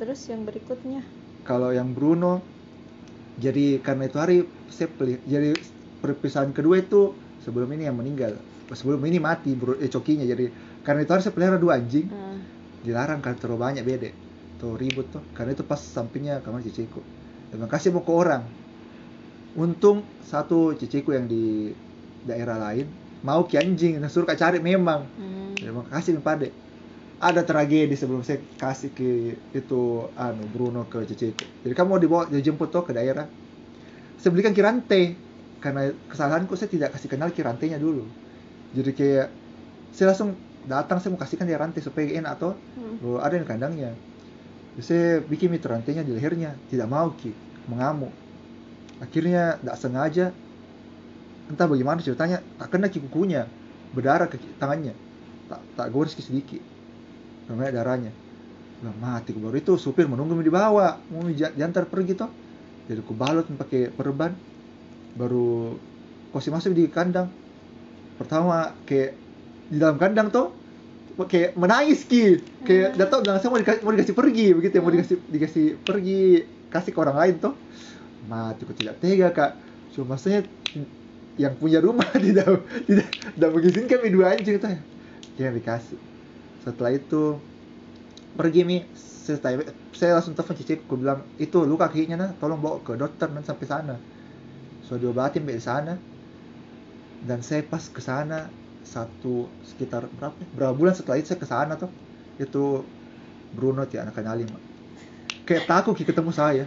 Terus 0.00 0.20
yang 0.26 0.42
berikutnya. 0.42 1.00
kalau 1.46 1.70
yang 1.70 1.94
Bruno 1.94 2.42
jadi 3.38 3.78
karena 3.80 4.06
itu 4.10 4.18
hari 4.18 4.36
saya 4.68 4.88
pilih 4.90 5.18
jadi 5.24 5.54
perpisahan 6.02 6.50
kedua 6.52 6.82
itu 6.82 7.14
sebelum 7.40 7.70
ini 7.72 7.86
yang 7.88 7.96
meninggal 7.96 8.34
sebelum 8.72 9.00
ini 9.04 9.18
mati 9.20 9.52
bro, 9.52 9.76
eh, 9.78 9.88
cokinya 9.88 10.24
jadi 10.24 10.48
karena 10.82 11.04
itu 11.04 11.10
hari 11.12 11.22
saya 11.22 11.34
pelihara 11.34 11.58
dua 11.58 11.78
anjing 11.78 12.06
Hmm. 12.08 12.40
dilarang 12.82 13.22
karena 13.22 13.38
terlalu 13.38 13.58
banyak 13.62 13.84
bede 13.86 14.10
tuh 14.58 14.74
ribut 14.74 15.06
tuh 15.10 15.22
karena 15.32 15.54
itu 15.54 15.62
pas 15.62 15.78
sampingnya 15.78 16.42
kamar 16.42 16.62
ciciku 16.62 16.98
terima 17.50 17.70
kasih 17.70 17.94
mau 17.94 18.02
ke 18.02 18.12
orang 18.12 18.42
untung 19.54 20.02
satu 20.24 20.72
ciciku 20.74 21.12
yang 21.14 21.28
di 21.28 21.70
daerah 22.24 22.58
lain 22.58 22.86
mau 23.28 23.40
ke 23.50 23.54
anjing 23.62 23.92
nah 24.02 24.08
suruh 24.12 24.26
kak 24.30 24.38
cari 24.42 24.58
memang 24.70 25.00
Hmm. 25.18 25.54
terima 25.60 25.82
kasih 25.92 26.10
nih 26.18 26.24
pade 26.28 26.48
ada 27.22 27.40
tragedi 27.48 27.94
sebelum 28.00 28.22
saya 28.26 28.38
kasih 28.62 28.90
ke 28.98 29.04
itu 29.58 29.74
anu 30.18 30.42
Bruno 30.54 30.80
ke 30.92 30.98
ciciku 31.10 31.44
jadi 31.64 31.74
kamu 31.78 31.88
mau 31.92 32.00
dibawa 32.04 32.22
dijemput 32.34 32.68
tuh 32.74 32.82
ke 32.88 32.92
daerah 32.98 33.26
saya 34.20 34.30
belikan 34.34 34.54
kirante 34.58 35.18
karena 35.62 35.80
kesalahanku 36.10 36.54
saya 36.58 36.70
tidak 36.74 36.88
kasih 36.94 37.08
kenal 37.12 37.30
kirantenya 37.36 37.78
dulu 37.78 38.02
jadi 38.76 38.90
kayak 38.98 39.26
saya 39.94 40.06
langsung 40.12 40.30
datang 40.72 40.98
saya 41.00 41.10
mau 41.14 41.20
kasihkan 41.22 41.46
dia 41.50 41.58
rantai 41.60 41.82
supaya 41.84 42.06
enak 42.18 42.32
atau 42.38 42.50
Hmm. 42.76 42.96
Ada 43.26 43.34
yang 43.40 43.48
kandangnya. 43.48 43.90
Jadi 44.76 44.84
saya 44.88 45.06
bikin 45.32 45.50
itu 45.56 45.66
rantainya 45.68 46.02
di 46.06 46.12
lehernya, 46.16 46.50
tidak 46.70 46.88
mau 46.88 47.08
ki, 47.20 47.32
mengamuk. 47.70 48.12
Akhirnya 49.02 49.58
tidak 49.60 49.76
sengaja, 49.82 50.26
entah 51.50 51.66
bagaimana 51.66 51.98
ceritanya, 52.02 52.38
tak 52.58 52.68
kena 52.72 52.86
ki 52.92 52.98
kukunya, 53.08 53.46
berdarah 53.94 54.28
ke 54.30 54.38
tangannya, 54.60 54.94
tak 55.50 55.60
tak 55.76 55.86
gores 55.90 56.14
ki 56.14 56.22
sedikit, 56.22 56.62
namanya 57.50 57.82
darahnya. 57.82 58.12
Lah 58.82 58.94
mati 58.98 59.30
baru 59.34 59.54
itu 59.54 59.78
supir 59.78 60.10
menunggu 60.10 60.38
di 60.42 60.50
bawah, 60.50 60.98
mau 61.10 61.22
di- 61.26 61.38
diantar 61.38 61.86
pergi 61.86 62.18
toh. 62.18 62.30
Jadi 62.90 63.00
ku 63.06 63.14
balut 63.14 63.46
pakai 63.46 63.90
perban, 63.94 64.34
baru 65.14 65.76
kasih 66.34 66.50
masuk 66.50 66.72
di 66.74 66.88
kandang. 66.90 67.28
Pertama 68.18 68.74
kayak 68.88 69.10
di 69.70 69.76
dalam 69.78 69.96
kandang 70.02 70.28
tuh 70.34 70.50
kayak 71.30 71.54
menangis 71.54 72.02
ki. 72.08 72.42
Kayak 72.66 72.98
udah 72.98 73.06
tau 73.06 73.20
bilang 73.22 73.38
saya 73.38 73.50
mau 73.52 73.60
dikasih, 73.60 73.82
mau 73.84 73.92
dikasih 73.94 74.16
pergi. 74.16 74.46
Begitu 74.56 74.74
ya 74.78 74.82
mau 74.82 74.92
dikasih 74.92 75.16
dikasih 75.30 75.66
pergi 75.86 76.22
kasih 76.72 76.90
ke 76.90 76.98
orang 77.04 77.18
lain 77.20 77.34
tuh 77.38 77.54
mati 78.26 78.64
aku 78.64 78.74
tidak 78.74 78.98
tega 79.02 79.28
kak. 79.30 79.52
Cuma 79.92 80.16
maksudnya 80.16 80.42
yang 81.40 81.56
punya 81.56 81.80
rumah 81.80 82.06
tidak 82.24 82.66
tidak 82.84 83.08
tidak 83.12 83.50
mengizinkan 83.52 83.98
mi 84.04 84.10
dua 84.12 84.36
anjing 84.36 84.56
tuh 84.60 84.76
ya 85.40 85.48
dikasih. 85.48 85.98
Setelah 86.64 86.92
itu 86.96 87.40
pergi 88.36 88.62
mi. 88.64 88.78
Saya, 89.22 89.38
saya 89.94 90.18
langsung 90.18 90.34
telepon 90.34 90.58
cici 90.58 90.82
aku 90.82 90.98
bilang 90.98 91.22
itu 91.38 91.62
luka 91.62 91.86
kakinya 91.86 92.18
nah 92.18 92.30
tolong 92.42 92.58
bawa 92.58 92.82
ke 92.82 92.98
dokter 92.98 93.30
dan 93.30 93.46
sampai 93.46 93.66
sana. 93.70 93.94
So 94.82 94.98
diobatin 94.98 95.46
sampai 95.46 95.54
di 95.54 95.62
sana. 95.62 95.94
Dan 97.22 97.38
saya 97.46 97.62
pas 97.62 97.86
ke 97.86 98.02
sana 98.02 98.50
satu 98.82 99.46
sekitar 99.62 100.10
berapa? 100.10 100.34
Berapa 100.58 100.74
bulan 100.74 100.98
setelah 100.98 101.22
itu 101.22 101.30
saya 101.30 101.38
ke 101.38 101.46
sana 101.46 101.78
tuh 101.78 101.94
itu 102.42 102.82
Bruno 103.54 103.86
ya 103.86 104.02
anak 104.02 104.18
lima 104.18 104.58
kayak 105.46 105.68
takut 105.68 105.94
ketemu 105.98 106.30
saya. 106.32 106.64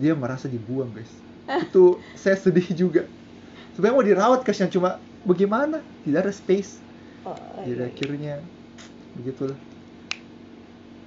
Dia 0.00 0.12
merasa 0.18 0.50
dibuang 0.50 0.90
guys. 0.90 1.10
Itu 1.68 1.98
saya 2.14 2.36
sedih 2.38 2.66
juga 2.74 3.06
sebenarnya 3.74 3.96
mau 3.96 4.04
dirawat 4.04 4.40
kasihan 4.42 4.70
cuma 4.70 4.90
bagaimana? 5.22 5.80
Tidak 6.02 6.18
ada 6.18 6.32
space. 6.32 6.82
Oh, 7.22 7.36
jadi 7.62 7.86
iya. 7.86 7.88
akhirnya 7.88 8.34
begitulah. 9.14 9.58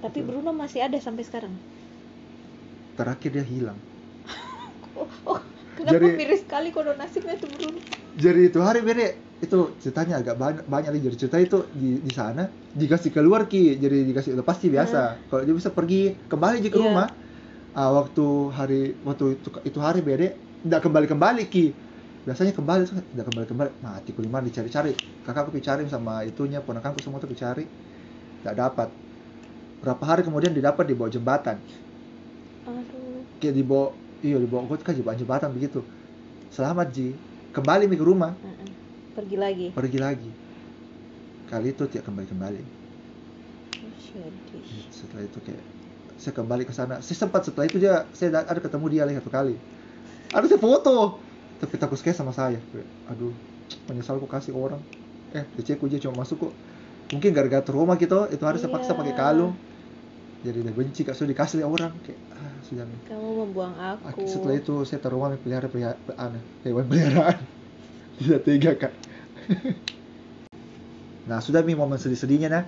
Tapi 0.00 0.18
Bruno 0.22 0.52
masih 0.52 0.80
ada 0.82 0.96
sampai 0.98 1.24
sekarang. 1.24 1.52
terakhir 2.96 3.28
dia 3.28 3.44
hilang. 3.44 3.76
Oh, 4.96 5.04
oh 5.28 5.38
kenapa 5.76 6.00
Jadi- 6.00 6.16
miris 6.16 6.40
sekali 6.40 6.72
kalau 6.72 6.96
nasibnya 6.96 7.36
tuh 7.36 7.52
Bruno? 7.52 7.76
jadi 8.16 8.48
itu 8.48 8.56
hari 8.64 8.80
bere 8.80 9.12
itu 9.36 9.76
ceritanya 9.76 10.16
agak 10.16 10.40
banyak 10.40 10.64
banyak 10.64 10.90
lagi. 10.90 11.04
Jadi 11.04 11.16
cerita 11.20 11.36
itu 11.36 11.58
di 11.70 12.00
di 12.00 12.08
sana 12.08 12.48
dikasih 12.72 13.12
keluar 13.12 13.44
ki. 13.44 13.76
Jadi 13.76 14.08
dikasih 14.08 14.32
udah 14.32 14.46
pasti 14.46 14.72
biasa. 14.72 15.28
Kalau 15.28 15.44
dia 15.44 15.52
bisa 15.52 15.68
pergi 15.68 16.16
kembali 16.24 16.64
ke 16.64 16.72
Iya. 16.72 16.80
rumah. 16.80 17.06
Ah, 17.76 17.92
waktu 17.92 18.24
hari 18.56 18.80
waktu 19.04 19.36
itu, 19.36 19.48
itu 19.60 19.78
hari 19.78 20.00
bere 20.00 20.28
tidak 20.64 20.80
kembali 20.80 21.06
kembali 21.06 21.42
ki 21.52 21.64
biasanya 22.26 22.52
kembali 22.58 22.82
tidak 23.12 23.26
kembali 23.28 23.46
kembali 23.50 23.70
mati 23.86 24.10
kuliman 24.16 24.42
dicari 24.48 24.68
cari 24.76 24.92
kakakku 25.26 25.50
dicari 25.58 25.82
sama 25.94 26.14
itunya 26.30 26.58
ponakanku 26.66 27.00
semua 27.04 27.18
tuh 27.22 27.30
dicari. 27.30 27.64
Tidak 28.40 28.54
dapat. 28.62 28.88
Berapa 29.82 30.04
hari 30.10 30.22
kemudian 30.26 30.52
didapat 30.58 30.84
di 30.90 30.94
bawah 30.98 31.12
jembatan? 31.12 31.56
Aduh. 32.66 33.22
kayak 33.40 33.54
di 33.54 33.62
bawah 33.62 33.90
iya 34.24 34.36
di 34.40 34.48
bawah 34.48 34.64
kan 34.80 34.94
bawah 35.06 35.16
jembatan 35.18 35.50
begitu. 35.56 35.80
Selamat 36.52 36.88
ji. 36.96 37.08
Kembali 37.54 37.84
ke 38.00 38.04
rumah. 38.06 38.32
Pergi 39.16 39.36
lagi. 39.36 39.66
pergi 39.72 39.98
lagi. 40.00 40.30
Kali 41.46 41.70
itu 41.72 41.84
tidak 41.86 42.04
kembali 42.10 42.26
kembali 42.26 42.60
Oh, 43.76 43.92
sedih. 44.00 44.64
setelah 44.90 45.22
itu 45.28 45.38
kayak 45.46 45.62
saya 46.16 46.32
kembali 46.32 46.62
ke 46.68 46.72
sana. 46.72 46.94
Saya 47.04 47.16
sempat 47.22 47.44
setelah 47.46 47.66
itu 47.68 47.78
dia 47.82 48.08
saya 48.16 48.28
da- 48.34 48.48
ada 48.48 48.60
ketemu 48.62 48.86
dia 48.92 49.02
lagi 49.06 49.16
satu 49.20 49.32
kali. 49.32 49.54
Ada 50.32 50.46
saya 50.50 50.60
foto 50.62 50.96
tapi 51.60 51.74
takut 51.80 51.96
sekali 52.00 52.16
sama 52.16 52.32
saya. 52.34 52.58
Kayak, 52.72 52.88
aduh 53.10 53.32
menyesal 53.88 54.16
kok 54.22 54.30
kasih 54.30 54.54
orang. 54.54 54.82
Eh 55.34 55.44
DC 55.56 55.74
ku 55.80 55.86
dia 55.90 55.98
cuma 56.02 56.22
masuk 56.22 56.36
kok. 56.48 56.52
Mungkin 57.12 57.30
gara-gara 57.36 57.62
trauma 57.62 57.94
gitu 58.02 58.26
itu 58.34 58.42
harus 58.48 58.60
saya 58.62 58.72
paksa 58.74 58.92
Iya. 58.92 59.00
pakai 59.00 59.14
kalung. 59.16 59.54
Jadi 60.44 60.58
dia 60.62 60.72
benci 60.78 61.02
kak 61.06 61.14
sudah 61.18 61.30
dikasih 61.34 61.66
orang. 61.66 61.92
Kayak 62.04 62.20
ah 62.38 62.54
sudah 62.62 62.84
nih. 62.86 63.00
Kamu 63.08 63.28
membuang 63.46 63.74
aku. 63.78 64.22
setelah 64.26 64.56
itu 64.60 64.74
saya 64.88 65.00
trauma 65.02 65.26
pelihara 65.42 65.68
pelihara 65.72 65.98
aneh 66.18 66.42
hewan 66.66 66.84
peliharaan. 66.90 67.38
Tidak 68.20 68.40
tega 68.46 68.72
kak. 68.78 68.92
Nah 71.26 71.42
sudah 71.42 71.60
mi 71.66 71.74
momen 71.74 71.98
sedih-sedihnya 71.98 72.48
nah. 72.54 72.64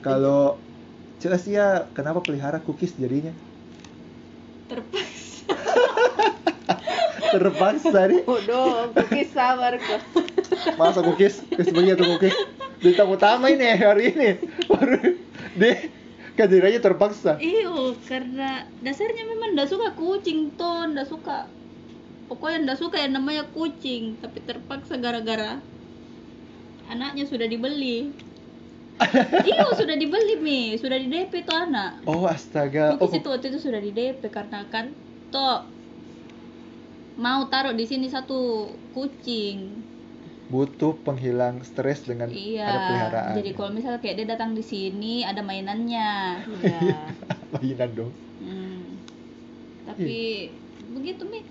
Kalau 0.00 0.56
Cek 1.20 1.36
ya 1.52 1.92
kenapa 1.96 2.24
pelihara 2.24 2.58
cookies 2.64 2.96
jadinya? 2.96 3.32
Terpaksa. 4.68 5.09
Terpaksa 7.30 8.00
nih 8.10 8.20
Bodoh, 8.26 8.90
cookies 8.94 9.30
sabar 9.30 9.78
kok. 9.78 10.00
masa 10.76 11.00
cookies 11.00 11.40
cookies 11.46 11.70
begitu 11.70 12.02
cookies 12.04 12.36
bintang 12.80 13.08
utama 13.08 13.46
ini 13.48 13.76
hari 13.76 14.12
ini 14.12 14.28
baru 14.66 14.98
deh 15.56 15.76
kehadirannya 16.34 16.80
terpaksa 16.80 17.36
Iyo, 17.36 17.92
karena 18.08 18.64
dasarnya 18.80 19.28
memang 19.28 19.52
ndak 19.52 19.68
suka 19.68 19.92
kucing 19.92 20.54
tuh, 20.56 20.88
ndak 20.88 21.04
suka. 21.04 21.44
Pokoknya 22.32 22.64
ndak 22.64 22.78
suka 22.80 22.96
yang 22.96 23.12
namanya 23.18 23.44
kucing, 23.52 24.16
tapi 24.24 24.40
terpaksa 24.40 24.96
gara-gara 24.96 25.60
anaknya 26.88 27.28
sudah 27.28 27.44
dibeli. 27.44 28.14
iyo, 29.48 29.66
sudah 29.76 29.96
dibeli 29.96 30.40
mi, 30.40 30.76
sudah 30.80 30.96
di 30.96 31.08
DP 31.12 31.44
tuh 31.44 31.56
anak. 31.56 32.04
oh 32.04 32.24
astaga 32.24 32.96
oh, 32.96 33.04
Kukis 33.04 33.20
itu 33.20 33.28
waktu 33.28 33.46
itu 33.52 33.58
sudah 33.60 33.80
di 33.80 33.92
DP 33.92 34.28
karena 34.28 34.64
kan 34.68 34.92
toh 35.32 35.64
mau 37.20 37.44
taruh 37.46 37.72
di 37.72 37.84
sini 37.84 38.08
satu 38.08 38.64
kucing. 38.90 39.86
butuh 40.50 40.98
penghilang 40.98 41.62
stres 41.62 42.02
dengan 42.02 42.26
ada 42.26 42.34
Iya. 42.34 42.66
peliharaan 42.66 43.34
Jadi 43.38 43.50
kalau 43.54 43.70
misalnya 43.70 44.02
kayak 44.02 44.16
dia 44.18 44.26
datang 44.26 44.50
di 44.50 44.64
sini 44.64 45.22
ada 45.22 45.40
mainannya. 45.40 46.42
Iya. 46.58 46.98
mainan 47.52 47.90
dong 47.94 48.12
Hmm. 48.40 48.98
Tapi 49.84 50.48
begitu 50.90 51.22
mi 51.24 51.44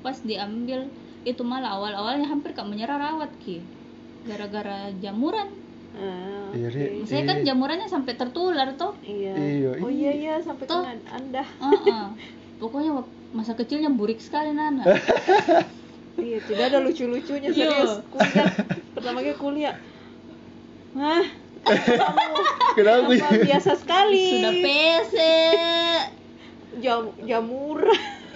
pas 0.00 0.18
diambil 0.18 0.90
itu 1.22 1.42
malah 1.42 1.76
awal-awalnya 1.76 2.26
hampir 2.26 2.50
kak 2.50 2.64
menyerah 2.64 2.96
rawat 2.96 3.30
ki 3.38 3.62
gara-gara 4.24 4.90
jamuran 4.96 5.46
Ah, 5.94 6.50
Iya. 6.50 6.66
Ri. 6.68 7.06
saya 7.06 7.22
kan 7.24 7.38
Iya. 7.38 7.46
jamurannya 7.48 7.86
sampai 7.86 8.12
tertular 8.12 8.74
toh 8.74 8.90
Iya. 9.00 9.32
Iya, 9.32 9.70
Oh 9.78 9.88
iya 9.88 10.10
iya 10.10 10.34
sampai 10.36 10.66
Toh. 10.66 10.82
kena 10.82 10.98
Anda. 11.08 11.44
Heeh. 11.46 12.06
pokoknya 12.60 12.90
wak- 12.92 13.15
masa 13.30 13.54
kecilnya 13.54 13.88
burik 13.88 14.18
sekali 14.18 14.50
Nana 14.50 14.84
Iya, 16.16 16.40
tidak 16.48 16.64
ada 16.72 16.78
lucu-lucunya 16.80 17.52
Iya. 17.52 17.68
serius. 17.68 17.92
Kuliah 18.08 18.48
pertama 18.96 19.20
kali 19.20 19.36
kuliah. 19.36 19.76
Hah? 20.96 21.24
kenapa 22.72 23.10
Apa 23.10 23.36
biasa 23.36 23.76
sekali. 23.76 24.24
sudah 24.32 24.52
pese 24.54 25.36
Jam 26.78 27.12
jamur. 27.20 27.84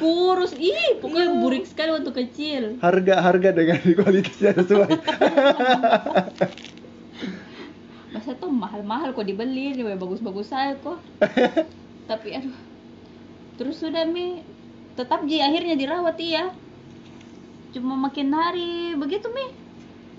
kurus 0.01 0.57
ih 0.57 0.97
pokoknya 0.97 1.29
burik 1.39 1.69
sekali 1.69 1.93
waktu 1.93 2.09
kecil 2.09 2.63
harga 2.81 3.21
harga 3.21 3.53
dengan 3.53 3.77
kualitasnya 4.01 4.57
sesuai 4.57 4.97
masa 8.11 8.33
tuh 8.35 8.49
mahal-mahal 8.49 9.13
kok 9.13 9.29
dibeli 9.29 9.77
bagus-bagus 9.77 10.49
saya 10.49 10.73
kok 10.81 10.97
tapi 12.11 12.29
aduh 12.33 12.57
terus 13.61 13.77
sudah 13.77 14.09
mi 14.09 14.41
tetap 14.95 15.21
ji 15.25 15.39
akhirnya 15.39 15.75
dirawat 15.75 16.17
iya. 16.19 16.51
Cuma 17.71 17.95
makin 17.95 18.35
hari 18.35 18.95
begitu 18.95 19.31
mi. 19.31 19.47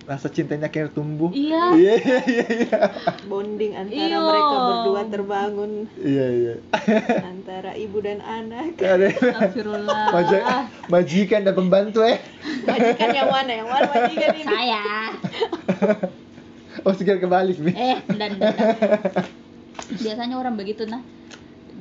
Rasa 0.02 0.34
cintanya 0.34 0.68
kayak 0.68 0.92
tumbuh. 0.92 1.30
Iya. 1.30 1.76
Iya 1.78 1.94
iya 2.04 2.20
iya. 2.26 2.46
Iya 2.50 2.80
bonding 3.28 3.78
antara 3.78 4.08
Iyo. 4.08 4.20
mereka 4.24 4.56
berdua 4.66 5.02
terbangun. 5.08 5.72
Iya 6.00 6.26
iya. 6.32 6.56
Antara 7.32 7.72
ibu 7.76 7.98
dan 8.02 8.20
anak. 8.20 8.80
Ada 8.80 9.08
Astagfirullah. 9.14 10.10
Maji- 10.10 10.46
majikan 10.90 11.42
dan 11.46 11.54
pembantu 11.54 12.02
eh. 12.02 12.18
Majikan 12.66 13.10
yang 13.14 13.30
mana? 13.30 13.52
Yang 13.54 13.68
mana 13.70 13.88
majikan 13.90 14.30
ini? 14.36 14.46
Saya. 14.48 14.84
Oh 16.82 16.96
sekarang 16.96 17.22
kebalik 17.22 17.60
nih 17.62 17.76
eh 17.76 17.98
dan, 18.16 18.40
dan, 18.40 18.56
dan. 18.56 19.28
biasanya 20.02 20.40
orang 20.40 20.56
begitu 20.56 20.88
nah 20.88 21.04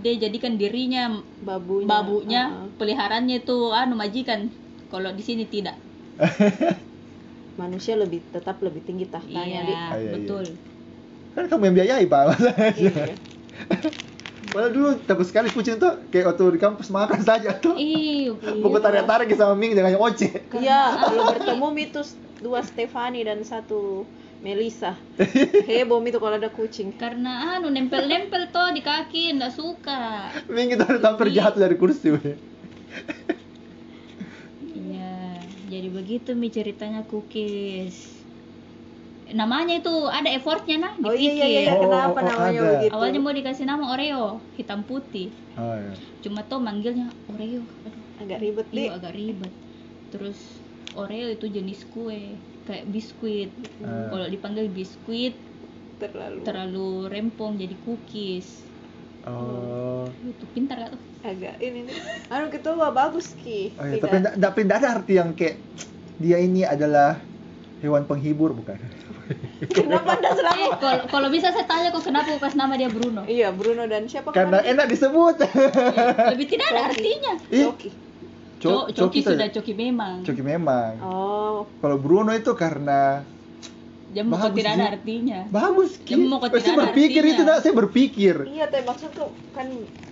dia 0.00 0.14
jadikan 0.16 0.56
dirinya 0.56 1.20
babunya. 1.44 1.88
babunya 1.88 2.42
Ah, 2.48 2.66
peliharaannya 2.80 3.44
itu 3.44 3.56
anu 3.72 3.94
majikan. 3.96 4.48
Kalau 4.88 5.12
di 5.14 5.22
sini 5.22 5.44
tidak. 5.46 5.76
Manusia 7.60 7.94
lebih 7.94 8.24
tetap 8.32 8.58
lebih 8.64 8.80
tinggi 8.82 9.06
tahtanya 9.06 9.60
iya 9.60 9.68
Dik. 9.68 9.76
Ah, 9.76 9.88
iya, 9.94 10.00
iya. 10.00 10.12
betul. 10.16 10.44
Kan 11.36 11.44
kamu 11.46 11.62
yang 11.70 11.76
biayai 11.76 12.04
pak. 12.08 12.22
Iya. 12.80 13.14
Padahal 14.50 14.72
dulu 14.74 14.88
takut 15.06 15.22
sekali 15.22 15.46
kucing 15.54 15.78
tuh 15.78 15.94
kayak 16.10 16.34
waktu 16.34 16.58
di 16.58 16.60
kampus 16.60 16.90
makan 16.90 17.22
saja 17.22 17.54
tuh. 17.54 17.78
Ih, 17.78 18.34
Buku 18.64 18.78
tarik-tarik 18.82 19.30
sama 19.38 19.54
Ming 19.54 19.78
dengan 19.78 19.94
yang 19.94 20.02
oce 20.02 20.42
Iya, 20.50 20.98
kalau 20.98 21.22
bertemu 21.30 21.66
itu 21.78 22.00
dua 22.42 22.64
Stefani 22.66 23.22
dan 23.22 23.44
satu 23.46 24.02
Melisa. 24.40 24.96
Heboh 25.68 26.00
itu 26.08 26.16
kalau 26.16 26.36
ada 26.40 26.48
kucing. 26.48 26.88
karena 26.96 27.60
anu 27.60 27.68
nempel-nempel 27.68 28.48
toh 28.48 28.72
di 28.72 28.80
kaki 28.80 29.36
nggak 29.36 29.52
suka 29.52 30.00
Ming 30.48 30.72
itu 30.74 30.84
hampir 31.04 31.28
jatuh 31.28 31.60
dari 31.60 31.76
kursi 31.76 32.08
iya 34.72 35.12
jadi 35.68 35.88
begitu 35.92 36.32
mi 36.32 36.48
ceritanya 36.48 37.04
cookies 37.04 37.96
namanya 39.30 39.78
itu 39.78 39.94
ada 40.10 40.26
effortnya 40.34 40.76
nah 40.80 40.92
Oh 41.06 41.14
iya 41.14 41.30
iya 41.30 41.46
iya, 41.46 41.60
dipikir. 41.62 41.78
Oh, 41.78 41.82
kenapa 41.86 42.18
oh, 42.18 42.24
namanya 42.26 42.60
ada. 42.60 42.70
begitu? 42.74 42.92
awalnya 42.96 43.20
mau 43.22 43.30
dikasih 43.30 43.64
nama 43.68 43.84
Oreo 43.94 44.24
hitam 44.58 44.80
putih 44.82 45.28
Oh, 45.54 45.76
iya. 45.76 45.92
cuma 46.24 46.40
tuh 46.42 46.58
manggilnya 46.58 47.06
Oreo 47.30 47.62
aduh 47.86 48.02
agak 48.18 48.38
ribet 48.42 48.66
nih. 48.74 48.88
iya 48.88 48.90
agak 48.96 49.12
ribet 49.14 49.52
terus 50.10 50.38
Oreo 50.98 51.28
itu 51.30 51.46
jenis 51.46 51.86
kue 51.86 52.34
kayak 52.70 52.86
biskuit 52.86 53.50
Ah. 53.82 54.06
kalau 54.08 54.26
dipanggil 54.26 54.70
biskuit 54.70 55.34
Terlalu 55.98 56.38
terlalu 56.40 56.90
rempong 57.06 57.58
jadi 57.58 57.74
cookies 57.82 58.70
Oh, 59.20 60.08
itu 60.24 60.44
pintar 60.50 60.80
gak 60.80 60.90
tuh 60.90 61.00
agak 61.20 61.60
ini 61.60 61.84
nih. 61.84 61.96
Anu 62.32 62.48
ketua 62.48 62.88
bagus 62.88 63.36
ki. 63.36 63.68
oh 63.76 63.84
iya. 63.84 64.00
Tapi 64.00 64.16
enggak 64.16 64.34
tapi 64.40 64.58
enggak 64.64 64.78
ada 64.80 64.88
arti 64.96 65.12
yang 65.12 65.36
kayak 65.36 65.60
dia 66.16 66.40
ini 66.40 66.64
adalah 66.64 67.20
hewan 67.78 68.08
penghibur 68.08 68.56
bukan? 68.56 68.80
Kenapa 69.76 70.16
anda 70.16 70.32
selalu? 70.40 70.64
Eh, 70.64 70.72
kalau 70.74 71.04
kalau 71.06 71.28
bisa 71.28 71.52
saya 71.52 71.68
tanya 71.68 71.92
kok 71.92 72.00
kenapa 72.00 72.32
kok 72.32 72.40
kasih 72.40 72.58
nama 72.58 72.74
dia 72.74 72.88
Bruno? 72.88 73.20
Iya 73.22 73.52
Bruno 73.52 73.84
dan 73.84 74.08
siapa 74.08 74.32
Karena 74.32 74.56
kemarin? 74.56 74.72
enak 74.72 74.86
disebut. 74.88 75.34
Lebih 76.32 76.46
tidak 76.48 76.66
ada 76.66 76.80
artinya. 76.88 77.32
Ih, 77.50 77.64
Coki. 77.68 77.90
Co- 78.62 78.86
coki 78.88 79.20
saja. 79.20 79.32
sudah 79.34 79.48
coki 79.50 79.72
memang. 79.72 80.20
Coki 80.20 80.42
memang. 80.42 80.92
Oh, 81.00 81.64
Kalau 81.76 81.96
Bruno 81.96 82.30
itu 82.30 82.52
karena 82.52 83.24
Jam 84.10 84.26
kok 84.26 84.42
Bagus 84.42 84.58
tidak 84.58 84.72
ada 84.74 84.86
artinya. 84.92 85.40
bagus 85.48 85.90
Ki. 85.96 86.12
Ya, 86.12 86.16
mau 86.18 86.36
kok 86.36 86.50
saya 86.50 86.58
tidak 86.58 86.66
ada 86.68 86.82
berpikir 86.84 87.22
artinya. 87.22 87.32
itu 87.32 87.42
nak 87.46 87.58
saya 87.60 87.72
berpikir. 87.72 88.34
iya 88.44 88.64
tapi 88.66 88.82
maksudku 88.82 89.24
kan 89.50 89.66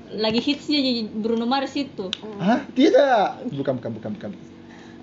Lagi 0.09 0.41
hitsnya 0.41 0.79
jadi 0.79 1.03
Bruno 1.05 1.45
Mars 1.45 1.75
itu. 1.75 2.09
Hah? 2.39 2.65
Tidak. 2.71 3.53
Bukan 3.53 3.77
bukan 3.77 3.91
bukan 3.93 4.11
bukan. 4.15 4.31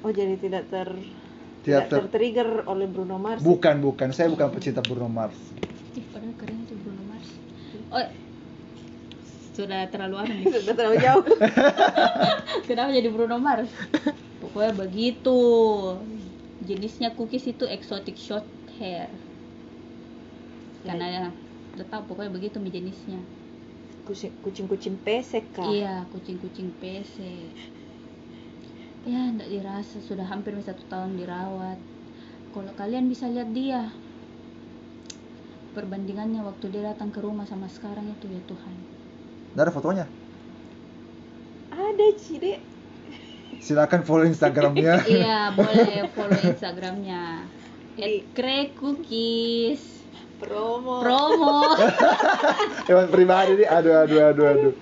oh 0.02 0.10
jadi 0.10 0.34
tidak 0.36 0.66
ter 0.66 0.90
Tidak 1.62 1.82
ter- 1.86 2.02
tertrigger 2.02 2.66
oleh 2.66 2.86
Bruno 2.86 3.18
Mars. 3.18 3.42
Bukan 3.42 3.78
bukan. 3.80 4.10
Saya 4.10 4.30
bukan 4.30 4.50
pecinta 4.50 4.80
Bruno 4.80 5.06
Mars. 5.06 5.38
Ih, 5.94 6.02
padahal 6.10 6.34
keren 6.36 6.58
itu 6.60 6.74
Bruno 6.76 7.04
Mars. 7.06 7.30
Oh, 7.92 8.02
sudah 9.56 9.88
terlalu 9.88 10.28
nih. 10.28 10.42
Sudah 10.60 10.76
terlalu 10.76 10.98
jauh. 11.00 11.26
Kenapa 12.68 12.92
jadi 12.92 13.08
Bruno 13.08 13.40
Mars? 13.40 13.72
Pokoknya 14.44 14.76
begitu. 14.76 15.40
Jenisnya 16.68 17.16
cookies 17.16 17.48
itu 17.48 17.64
exotic 17.64 18.20
short 18.20 18.44
hair. 18.78 19.08
Karena 20.84 21.32
udah 21.80 21.88
tahu 21.88 22.14
pokoknya 22.14 22.32
begitu 22.36 22.60
mi 22.60 22.70
jenisnya. 22.70 23.20
Kucing 24.06 24.36
kucing-kucing 24.46 25.02
pesek 25.02 25.50
kah? 25.56 25.66
Iya, 25.66 26.06
kucing-kucing 26.14 26.70
PC. 26.78 27.16
Ya, 29.06 29.34
enggak 29.34 29.50
dirasa 29.50 29.98
sudah 30.04 30.26
hampir 30.30 30.54
satu 30.62 30.84
tahun 30.92 31.18
dirawat. 31.18 31.78
Kalau 32.54 32.72
kalian 32.78 33.10
bisa 33.10 33.26
lihat 33.30 33.50
dia, 33.54 33.90
perbandingannya 35.74 36.42
waktu 36.46 36.72
dia 36.72 36.94
datang 36.94 37.12
ke 37.12 37.20
rumah 37.20 37.44
sama 37.50 37.68
sekarang 37.68 38.08
itu 38.08 38.30
ya 38.30 38.42
Tuhan. 38.48 38.95
Nggak 39.56 39.66
ada 39.66 39.74
fotonya. 39.74 40.06
Ada 41.72 42.08
Cide. 42.20 42.60
Silakan 43.64 44.04
follow 44.04 44.28
Instagramnya. 44.28 45.00
iya, 45.08 45.56
boleh 45.56 46.04
follow 46.16 46.36
Instagramnya. 46.36 47.48
At 47.96 48.14
Cookies. 48.76 50.04
Promo. 50.44 51.00
Promo. 51.00 51.72
Hewan 52.92 53.08
pribadi 53.08 53.64
nih. 53.64 53.68
Aduh 53.72 53.96
aduh 54.04 54.20
aduh 54.28 54.46
aduh. 54.52 54.74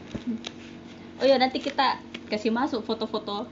Oh 1.22 1.26
ya, 1.30 1.38
nanti 1.38 1.62
kita 1.62 2.02
kasih 2.26 2.50
masuk 2.50 2.82
foto-foto. 2.82 3.46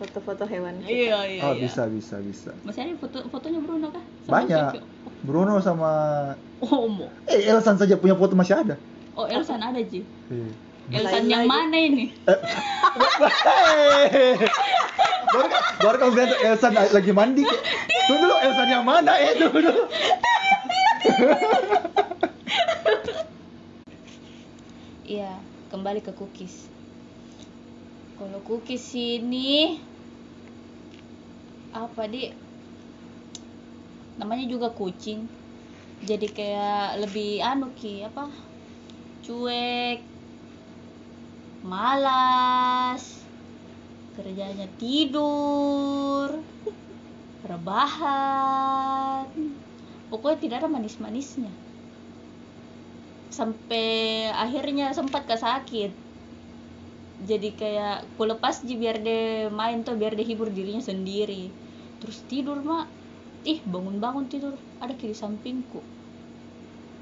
Foto-foto 0.00 0.48
hewan. 0.48 0.80
kita. 0.80 0.88
Iya, 0.88 1.18
iya, 1.28 1.40
Oh 1.44 1.52
bisa 1.52 1.84
bisa 1.92 2.16
bisa. 2.24 2.56
Masih 2.64 2.88
ada 2.88 2.96
foto 2.96 3.20
fotonya 3.28 3.60
Bruno 3.60 3.92
kah? 3.92 4.00
Sama 4.24 4.32
Banyak. 4.40 4.72
Bruno 5.28 5.60
sama 5.60 5.92
Oh, 6.64 6.88
mo. 6.88 7.04
eh 7.28 7.44
Elsan 7.52 7.76
saja 7.76 8.00
punya 8.00 8.16
foto 8.16 8.32
masih 8.32 8.56
ada. 8.56 8.80
Oh, 9.16 9.24
Elsan 9.24 9.64
ada, 9.64 9.80
Ji. 9.80 10.04
Iya. 10.28 10.48
Elsan 11.00 11.26
yang 11.26 11.48
mana 11.48 11.76
ini? 11.80 12.12
baru, 15.32 15.48
baru 15.82 15.96
kamu 15.98 16.12
bilang 16.14 16.32
Elsan 16.46 16.72
lagi 16.78 17.10
mandi 17.10 17.42
Tunggu 18.06 18.22
dulu 18.22 18.36
Elsan 18.38 18.68
yang 18.70 18.86
mana 18.86 19.18
eh 19.18 19.34
tunggu 19.34 19.66
dulu 19.66 19.82
Iya, 25.06 25.38
kembali 25.70 26.02
ke 26.02 26.10
cookies. 26.18 26.66
Kalau 28.18 28.42
cookies 28.42 28.90
ini 28.98 29.78
apa 31.70 32.10
di 32.10 32.34
namanya 34.18 34.50
juga 34.50 34.74
kucing. 34.74 35.30
Jadi 36.02 36.26
kayak 36.26 37.06
lebih 37.06 37.38
anu 37.38 37.70
ki 37.78 38.02
apa? 38.02 38.26
Cuek, 39.26 40.06
malas, 41.66 43.26
kerjanya 44.14 44.70
tidur, 44.78 46.38
rebahan. 47.42 49.26
Pokoknya 50.14 50.38
tidak 50.38 50.56
ada 50.62 50.70
manis-manisnya. 50.70 51.50
Sampai 53.34 54.30
akhirnya 54.30 54.94
sempat 54.94 55.26
ke 55.26 55.34
sakit. 55.34 55.90
Jadi 57.26 57.50
kayak 57.58 58.06
ku 58.14 58.30
lepas 58.30 58.62
ji 58.62 58.78
biar 58.78 59.02
dia 59.02 59.50
main 59.50 59.82
tuh 59.82 59.98
biar 59.98 60.14
dia 60.14 60.22
hibur 60.22 60.54
dirinya 60.54 60.86
sendiri. 60.86 61.50
Terus 61.98 62.22
tidur 62.30 62.62
mak. 62.62 62.86
Ih 63.42 63.58
bangun 63.66 63.98
bangun 63.98 64.30
tidur. 64.30 64.54
Ada 64.78 64.94
ki 64.94 65.10
di 65.10 65.18
sampingku. 65.18 65.82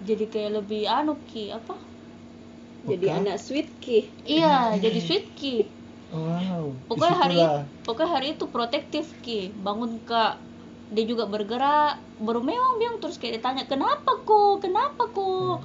Jadi 0.08 0.24
kayak 0.24 0.64
lebih 0.64 0.88
anu 0.88 1.20
ki 1.28 1.52
apa 1.52 1.92
Jadi 2.90 3.06
anak 3.18 3.36
sweet 3.44 3.68
ki. 3.82 3.98
iya 4.34 4.76
jadi 4.82 4.98
sweet 5.06 5.24
ki 5.38 5.48
wow 6.12 6.64
pokoknya 6.88 7.16
hari 7.22 7.36
pokoknya 7.86 8.10
hari 8.14 8.26
itu 8.36 8.44
protektif 8.54 9.04
ki 9.24 9.32
bangun 9.64 9.92
kak 10.08 10.30
dia 10.94 11.04
juga 11.10 11.24
bergerak 11.32 11.90
baru 12.26 12.40
meong 12.48 12.74
biang 12.80 12.96
terus 13.02 13.16
kayak 13.20 13.34
ditanya 13.40 13.62
kenapa 13.72 14.10
kok 14.28 14.54
kenapa 14.64 15.02
kok 15.16 15.56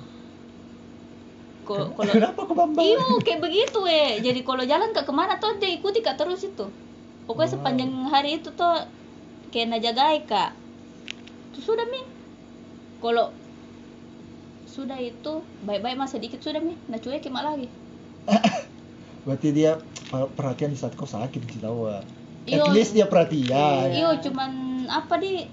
kok 1.67 1.93
kalau 1.97 2.13
kenapa 2.17 2.39
kau 2.47 2.55
bambang 2.57 2.81
Iyo 2.81 3.03
kayak 3.25 3.41
begitu 3.45 3.79
eh. 3.85 4.09
Jadi 4.25 4.39
kalau 4.47 4.63
jalan 4.71 4.89
ke 4.95 5.01
ke 5.05 5.13
mana 5.19 5.33
tuh 5.41 5.51
dia 5.61 5.69
ikuti 5.77 5.99
kak 6.05 6.17
terus 6.19 6.41
itu. 6.49 6.65
Pokoknya 7.27 7.49
Wow. 7.49 7.55
sepanjang 7.59 7.91
hari 8.13 8.29
itu 8.41 8.49
tuh 8.59 8.73
kayak 9.51 9.67
najagai 9.73 10.17
kak. 10.31 10.49
Tuh 11.53 11.61
sudah 11.67 11.85
mi. 11.93 12.01
Kalau 13.03 13.25
sudah 14.69 15.01
itu 15.01 15.41
baik-baik 15.65 15.97
masa 15.97 16.21
sedikit 16.21 16.39
sudah 16.45 16.61
mi. 16.61 16.77
Nah 16.87 17.01
cuek 17.01 17.25
mak 17.33 17.45
lagi. 17.45 17.67
berarti 19.25 19.49
dia 19.51 19.81
per- 20.13 20.31
perhatian 20.37 20.71
di 20.71 20.79
saat 20.79 20.95
kau 20.95 21.09
sakit 21.09 21.41
di 21.43 21.57
tahu 21.59 21.89
Iyo. 22.47 22.65
at 22.65 22.73
least 22.77 22.93
dia 22.93 23.09
perhatian. 23.09 23.89
Iyo 23.89 24.09
cuman 24.29 24.85
apa 24.87 25.17
di? 25.17 25.49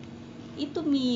Itu 0.60 0.84
mi. 0.84 1.08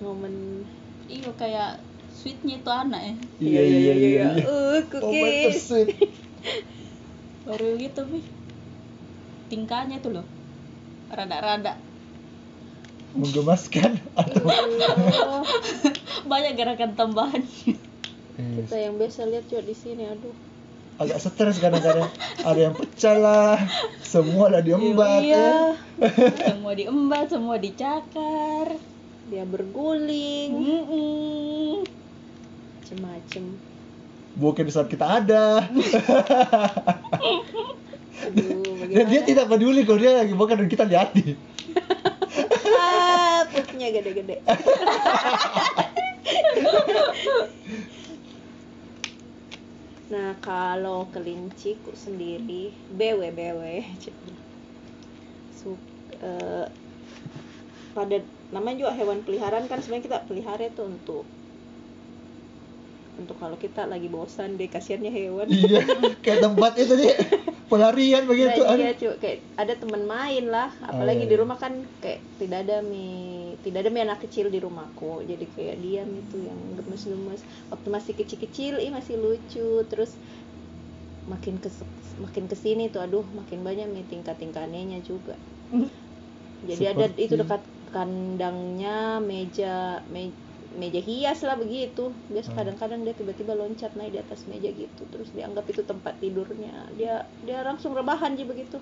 Momen 0.00 0.64
iyo 1.08 1.30
kayak 1.36 1.80
sweetnya 2.10 2.60
itu 2.60 2.70
anak 2.72 3.00
ya. 3.00 3.14
Iya 3.40 3.62
iya 3.62 3.78
iya 3.78 3.94
iya. 3.94 4.26
Uh 4.44 4.80
oh 5.00 5.12
my 5.12 5.30
cookies 5.30 5.68
sweet. 5.68 5.96
Baru 7.46 7.76
gitu 7.76 8.08
mi. 8.08 8.20
Tingkahnya 9.52 10.00
tuh 10.00 10.20
loh. 10.20 10.26
Rada-rada 11.12 11.76
menggemaskan 13.14 13.98
atau 14.20 14.44
banyak 16.30 16.52
gerakan 16.58 16.92
tambahan. 16.98 17.42
Kita 18.34 18.74
yang 18.74 18.98
biasa 18.98 19.30
lihat 19.30 19.46
juga 19.46 19.62
di 19.62 19.74
sini 19.74 20.04
aduh. 20.10 20.34
Agak 20.94 21.26
stres 21.26 21.58
kadang-kadang. 21.58 22.06
Ada 22.46 22.60
yang 22.70 22.74
pecah 22.74 23.16
lah. 23.18 23.58
Semua 24.02 24.46
lah 24.46 24.62
diembat 24.62 25.26
iya. 25.26 25.74
semua 26.50 26.72
diembat 26.74 27.30
semua 27.30 27.58
dicakar. 27.58 28.78
Dia 29.30 29.42
berguling. 29.46 30.50
Mm-mm. 30.54 31.82
macem-macem. 32.84 33.58
Bukan 34.38 34.66
di 34.66 34.72
saat 34.74 34.86
kita 34.90 35.22
ada. 35.22 35.66
Aduh 38.22 38.64
dan 38.94 39.06
dia 39.10 39.22
tidak 39.26 39.46
peduli 39.50 39.82
kalau 39.82 39.98
dia 39.98 40.12
lagi 40.22 40.34
bukan 40.36 40.54
dan 40.64 40.68
kita 40.68 40.84
lihatin 40.86 41.36
pupnya 43.52 43.88
gede-gede. 43.94 44.36
Nah 50.12 50.36
kalau 50.44 51.08
kelinciku 51.10 51.90
sendiri 51.96 52.70
bw 52.92 53.20
bw 53.34 53.60
Su- 55.58 55.80
eh, 56.22 56.66
pada 57.96 58.16
namanya 58.54 58.86
juga 58.86 58.92
hewan 58.94 59.26
peliharaan 59.26 59.66
kan 59.66 59.82
sebenarnya 59.82 60.06
kita 60.06 60.18
pelihara 60.28 60.70
itu 60.70 60.82
untuk 60.86 61.24
untuk 63.14 63.38
kalau 63.38 63.54
kita 63.54 63.86
lagi 63.86 64.10
bosan 64.10 64.58
deh 64.58 64.66
kasihannya 64.66 65.10
hewan. 65.10 65.46
Iya 65.46 65.80
kayak 66.24 66.40
tempat 66.42 66.72
itu 66.76 66.94
nih 66.98 67.14
pelarian 67.64 68.26
begitu 68.26 68.60
Nah, 68.60 68.74
ada 68.74 68.82
iya 68.82 68.92
cuy 68.94 69.14
kayak 69.22 69.38
ada 69.54 69.72
teman 69.78 70.02
main 70.04 70.44
lah. 70.50 70.70
Apalagi 70.82 71.24
iya, 71.24 71.30
di 71.30 71.34
iya. 71.34 71.42
rumah 71.42 71.58
kan 71.58 71.72
kayak 72.02 72.20
tidak 72.42 72.58
ada 72.66 72.76
mi 72.82 73.06
tidak 73.62 73.86
ada 73.86 73.90
mi 73.90 74.00
anak 74.02 74.18
kecil 74.22 74.50
di 74.50 74.58
rumahku. 74.58 75.22
Jadi 75.22 75.46
kayak 75.54 75.76
diam 75.78 76.10
itu 76.10 76.36
yang 76.42 76.58
gemes-gemes. 76.74 77.40
Waktu 77.70 77.88
masih 77.88 78.12
kecil-kecil 78.14 78.82
ih 78.82 78.90
masih 78.90 79.14
lucu. 79.16 79.82
Terus 79.86 80.18
makin 81.24 81.56
ke 81.56 81.72
makin 82.20 82.44
ke 82.44 82.56
sini 82.58 82.92
tuh 82.92 83.00
aduh 83.00 83.24
makin 83.32 83.62
banyak 83.62 83.86
mi 83.88 84.02
tingkat-tingkatannya 84.04 85.00
juga. 85.06 85.38
Jadi 86.68 86.84
ada 86.84 87.06
Seperti- 87.06 87.22
itu 87.24 87.34
dekat 87.36 87.62
kandangnya 87.94 89.22
meja 89.22 90.02
me- 90.10 90.43
meja 90.82 91.00
hias 91.08 91.38
lah 91.46 91.56
begitu. 91.62 92.02
Biasa 92.32 92.48
Hmm. 92.50 92.58
kadang-kadang 92.58 93.00
dia 93.06 93.14
tiba-tiba 93.14 93.52
loncat 93.60 93.92
naik 93.98 94.10
di 94.14 94.20
atas 94.24 94.40
meja 94.50 94.68
gitu 94.72 95.02
terus 95.12 95.28
dianggap 95.36 95.64
itu 95.72 95.82
tempat 95.90 96.14
tidurnya. 96.22 96.72
Dia 96.98 97.14
dia 97.46 97.58
langsung 97.68 97.92
rebahan 97.98 98.34
aja 98.34 98.44
begitu. 98.44 98.76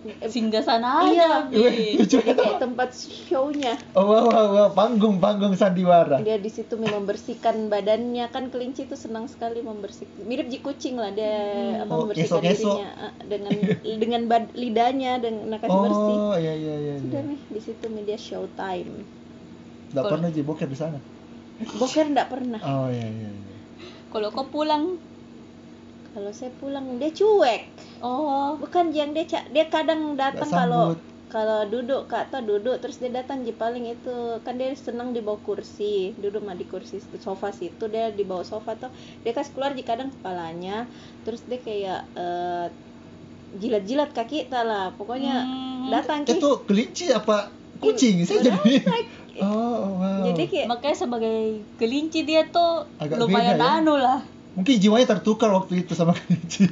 Eh, 0.00 0.32
singgah 0.32 0.64
sana 0.64 1.04
Iya. 1.12 1.28
aja 1.52 1.60
lucu 2.00 2.16
jadi 2.24 2.32
kayak 2.32 2.56
tempat 2.64 2.88
show-nya. 3.28 3.76
Oh 3.92 4.08
wow, 4.08 4.24
wow, 4.32 4.46
wow. 4.56 4.68
panggung 4.72 5.20
panggung 5.20 5.52
sandiwara. 5.52 6.24
Dia 6.24 6.40
di 6.40 6.48
situ 6.48 6.80
membersihkan 6.80 7.68
badannya. 7.68 8.24
Kan 8.32 8.48
kelinci 8.48 8.88
itu 8.88 8.96
senang 8.96 9.28
sekali 9.28 9.60
membersihkan 9.60 10.24
mirip 10.24 10.48
ji 10.48 10.64
kucing 10.64 10.96
lah 10.96 11.12
dia 11.12 11.36
apa 11.84 11.92
Oh, 11.92 12.08
membersihkan 12.08 12.40
kesok-kesok. 12.40 12.76
dirinya 12.80 12.88
eh, 12.96 13.12
dengan 13.28 13.54
dengan 14.00 14.22
bad- 14.24 14.52
lidahnya 14.56 15.12
dengan 15.20 15.60
kasih 15.60 15.80
bersih. 15.84 16.16
oh 16.16 16.34
iya 16.40 16.54
iya 16.56 16.74
iya 16.80 16.94
sudah 16.96 17.20
iya. 17.20 17.28
mi 17.28 17.36
di 17.36 17.60
situ 17.60 17.84
mi 17.92 18.00
dia 18.00 18.16
show 18.16 18.48
time 18.56 19.04
nggak 19.90 20.04
pernah 20.06 20.28
jadi 20.30 20.46
boker 20.46 20.68
di 20.70 20.78
sana. 20.78 20.98
Boker 21.76 22.06
enggak 22.08 22.28
pernah. 22.30 22.60
Oh 22.62 22.88
iya 22.88 23.06
iya 23.06 23.30
iya. 23.30 23.56
Kalau 24.10 24.28
kau 24.32 24.46
pulang 24.48 24.96
kalau 26.10 26.30
saya 26.34 26.50
pulang 26.58 26.98
dia 26.98 27.10
cuek. 27.14 27.62
Oh. 28.02 28.58
Bukan 28.58 28.90
yang 28.90 29.14
dia 29.14 29.26
dia 29.28 29.66
kadang 29.70 30.18
datang 30.18 30.48
Nggak 30.48 30.58
kalau 30.66 30.84
kalau 31.30 31.62
duduk 31.70 32.10
kak 32.10 32.26
atau 32.26 32.42
duduk 32.42 32.82
terus 32.82 32.98
dia 32.98 33.06
datang 33.14 33.46
di 33.46 33.54
paling 33.54 33.86
itu 33.86 34.42
kan 34.42 34.58
dia 34.58 34.74
senang 34.74 35.14
di 35.14 35.22
bawah 35.22 35.38
kursi 35.46 36.10
duduk 36.18 36.42
mah 36.42 36.58
di 36.58 36.66
kursi 36.66 36.98
sofa 37.22 37.54
situ 37.54 37.86
dia 37.86 38.10
di 38.10 38.26
bawah 38.26 38.42
sofa 38.42 38.74
tuh 38.74 38.90
dia 39.22 39.30
kasih 39.30 39.54
keluar 39.54 39.70
di 39.70 39.86
kadang 39.86 40.10
kepalanya 40.10 40.90
terus 41.22 41.46
dia 41.46 41.62
kayak 41.62 42.02
eh, 42.18 42.66
jilat-jilat 43.62 44.10
kaki 44.10 44.50
tak 44.50 44.66
lah 44.66 44.90
pokoknya 44.98 45.46
Hmm. 45.46 45.88
datang 45.88 46.26
itu 46.26 46.50
kelinci 46.66 47.14
apa 47.14 47.50
kucing? 47.80 48.22
Saya 48.28 48.52
jadi 48.52 48.84
oh 49.42 49.96
wow. 49.96 50.22
Jadi 50.22 50.42
kayak 50.46 50.66
makanya 50.66 50.96
sebagai 50.98 51.38
kelinci 51.76 52.20
dia 52.22 52.44
tuh 52.44 52.86
Agak 52.96 53.16
lumayan 53.18 53.54
beda 53.54 53.66
ya. 53.66 53.78
anu 53.78 53.94
lah. 53.94 54.20
Mungkin 54.52 54.74
jiwanya 54.76 55.06
tertukar 55.10 55.48
waktu 55.48 55.80
itu 55.80 55.92
sama 55.92 56.12
kelinci. 56.18 56.68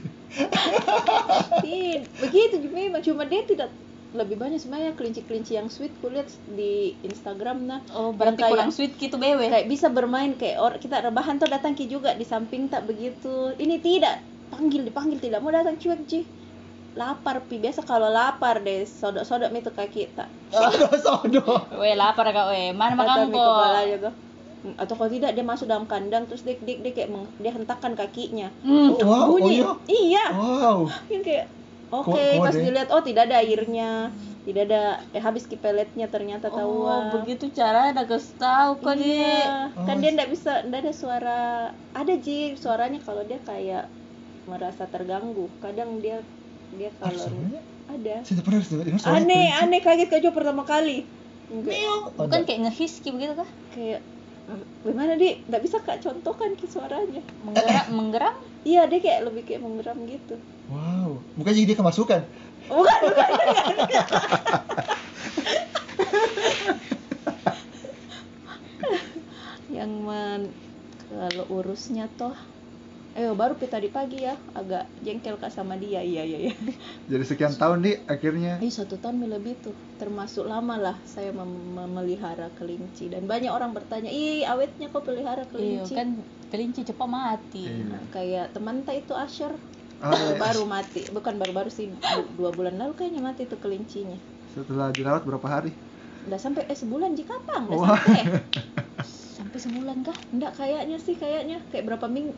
Ih, 1.65 2.05
begitu 2.19 2.55
juga 2.61 2.75
memang. 2.77 3.01
Cuma 3.01 3.25
dia 3.25 3.43
tidak 3.43 3.71
lebih 4.09 4.35
banyak 4.35 4.57
sebenarnya 4.57 4.93
kelinci-kelinci 4.95 5.53
yang 5.55 5.69
sweet. 5.69 5.93
Kulihat 5.99 6.27
di 6.51 6.97
Instagram 7.03 7.65
nah 7.65 7.81
oh 7.91 8.11
berarti 8.11 8.41
kayak- 8.41 8.53
kurang 8.53 8.71
sweet 8.71 8.93
gitu 8.95 9.17
bewe. 9.17 9.47
kayak 9.47 9.67
bisa 9.67 9.89
bermain 9.89 10.33
kayak 10.35 10.57
orang 10.59 10.79
kita 10.79 11.03
rebahan 11.03 11.37
tuh 11.37 11.47
datang 11.47 11.73
ki 11.73 11.87
juga 11.87 12.13
di 12.13 12.25
samping 12.25 12.67
tak 12.67 12.85
begitu. 12.85 13.53
Ini 13.55 13.77
tidak 13.79 14.21
panggil 14.49 14.81
dipanggil 14.83 15.19
tidak 15.19 15.39
mau 15.39 15.51
datang 15.51 15.77
cuek 15.77 16.01
ji 16.05 16.25
lapar 16.95 17.45
pi. 17.45 17.59
Biasa 17.59 17.83
kalau 17.83 18.09
lapar 18.09 18.61
deh 18.61 18.85
sodok-sodok 18.85 19.51
itu 19.51 19.71
kaki 19.71 20.03
tak 20.13 20.29
sodo 20.49 20.89
sodo 20.97 21.43
we 21.81 21.93
lapar 21.93 22.31
kak 22.31 22.47
we 22.49 22.73
mana 22.73 22.95
makan 22.95 23.29
kok 23.29 24.15
atau 24.59 24.95
kalau 24.95 25.07
tidak 25.07 25.31
dia 25.33 25.47
masuk 25.47 25.71
dalam 25.71 25.87
kandang 25.87 26.27
terus 26.27 26.43
dia 26.43 26.59
dia, 26.59 26.83
dia 26.83 26.91
kayak 26.93 27.09
meng- 27.09 27.31
dia 27.37 27.55
hentakkan 27.55 27.95
kakinya. 27.95 28.51
Hmm. 28.59 28.91
Oh, 28.91 29.07
wow 29.07 29.23
oh 29.23 29.39
bunyi. 29.39 29.63
iya 29.63 29.71
iya. 29.87 30.25
Wow. 30.35 30.79
Yang 31.15 31.23
kayak 31.25 31.47
oke 31.89 32.11
Ko- 32.11 32.43
pas 32.43 32.55
dilihat 32.57 32.89
oh 32.91 32.99
tidak 32.99 33.31
ada 33.31 33.39
airnya. 33.39 34.11
Tidak 34.43 34.63
ada 34.65 34.83
eh 35.13 35.21
habis 35.21 35.45
ki 35.45 35.61
peletnya 35.61 36.09
ternyata 36.09 36.51
tahu 36.51 36.89
oh 36.89 37.01
begitu 37.15 37.53
cara 37.53 37.93
ada 37.93 38.03
kasih 38.03 38.35
tahu 38.35 38.71
kok 38.81 38.97
dia 38.97 39.15
Iya, 39.15 39.55
kan 39.79 39.95
Oh. 39.95 40.01
dia 40.01 40.11
ndak 40.11 40.29
bisa 40.29 40.53
ndak 40.67 40.81
ada 40.83 40.93
suara. 40.93 41.41
Ada 41.93 42.13
ji 42.19 42.57
suaranya 42.57 42.99
kalau 42.99 43.23
dia 43.23 43.39
kayak 43.39 43.87
merasa 44.43 44.91
terganggu. 44.91 45.55
Kadang 45.61 46.01
dia 46.01 46.25
dia 46.71 46.91
kalau 46.95 47.17
sebenarnya 47.17 47.63
ada. 47.89 48.15
Saya 48.21 48.35
tidak 48.35 48.45
pernah 48.45 48.61
dengar 48.61 49.01
suara 49.01 49.17
aneh 49.17 49.27
kelinci. 49.49 49.63
aneh 49.63 49.81
kaget 49.81 50.21
Jo 50.21 50.31
pertama 50.31 50.63
kali. 50.63 50.99
Kayak- 51.49 51.89
Oh, 51.89 52.01
bukan 52.11 52.29
enggak. 52.29 52.45
kayak 52.45 52.61
ngehiski 52.63 53.09
begitu 53.09 53.33
kah? 53.35 53.49
Kayak 53.71 54.01
"Hmm, 54.45 54.61
gimana 54.83 55.13
di 55.15 55.41
ndak 55.43 55.61
bisa 55.61 55.77
kak 55.79 55.99
contohkan 55.99 56.53
ki 56.53 56.67
suaranya. 56.67 57.25
Menggerak 57.43 57.87
menggeram? 57.95 58.35
Iya 58.63 58.85
dia 58.85 58.99
kayak 58.99 59.21
lebih 59.25 59.43
kayak 59.43 59.61
menggeram 59.61 59.97
gitu. 60.05 60.37
Wow 60.67 61.25
bukan 61.35 61.53
jadi 61.55 61.67
dia 61.67 61.79
kemasukan? 61.79 62.21
Bukan 62.67 62.99
bukan 63.03 63.29
yang 69.71 69.93
men 70.01 70.53
kalau 71.09 71.45
urusnya 71.51 72.09
toh 72.11 72.35
eh 73.19 73.35
baru 73.35 73.55
tadi 73.59 73.89
pagi 73.91 74.19
ya. 74.23 74.35
Agak 74.55 74.85
jengkel 75.03 75.35
kak 75.43 75.51
sama 75.51 75.75
dia. 75.83 76.01
Iya 76.01 76.23
iya 76.23 76.39
iya. 76.49 76.53
Jadi 77.11 77.25
sekian 77.27 77.55
tahun 77.59 77.79
nih 77.85 77.95
akhirnya. 78.07 78.53
Ih, 78.63 78.73
satu 78.73 78.95
tahun 79.03 79.27
lebih 79.27 79.55
tuh. 79.65 79.75
Termasuk 79.99 80.45
lama 80.47 80.75
lah 80.79 80.97
saya 81.03 81.31
mem- 81.35 81.75
memelihara 81.75 82.49
kelinci. 82.59 83.11
Dan 83.11 83.27
banyak 83.27 83.51
orang 83.51 83.75
bertanya 83.75 84.11
ih 84.15 84.47
awetnya 84.47 84.87
kok 84.93 85.03
pelihara 85.03 85.43
iya 85.43 85.51
kelinci 85.51 85.93
kan 85.99 86.09
kelinci 86.49 86.81
cepat 86.87 87.09
mati. 87.11 87.65
Iya. 87.67 87.85
Nah, 87.91 88.03
kayak 88.15 88.47
teman 88.55 88.77
tak 88.87 88.95
itu 89.03 89.15
Asher. 89.19 89.53
Ah, 89.99 90.15
iya. 90.15 90.39
baru 90.39 90.63
mati. 90.63 91.03
Bukan 91.11 91.35
baru-baru 91.43 91.71
sih 91.75 91.91
du- 91.91 92.31
dua 92.39 92.51
bulan 92.55 92.79
lalu 92.79 92.95
kayaknya 92.95 93.19
mati 93.19 93.43
tuh 93.51 93.59
kelincinya. 93.59 94.15
Setelah 94.55 94.95
dirawat 94.95 95.23
berapa 95.27 95.47
hari? 95.51 95.71
Udah 96.27 96.39
sampai 96.39 96.63
eh 96.71 96.79
sebulan 96.79 97.11
jika 97.19 97.35
udah 97.35 97.61
Wah. 97.75 97.99
sampai. 97.99 98.23
Sampai 99.39 99.59
sebulan 99.63 100.03
kah? 100.03 100.19
Enggak 100.35 100.53
kayaknya 100.59 100.99
sih 100.99 101.15
kayaknya. 101.15 101.63
Kayak 101.71 101.85
berapa 101.95 102.07
minggu 102.11 102.35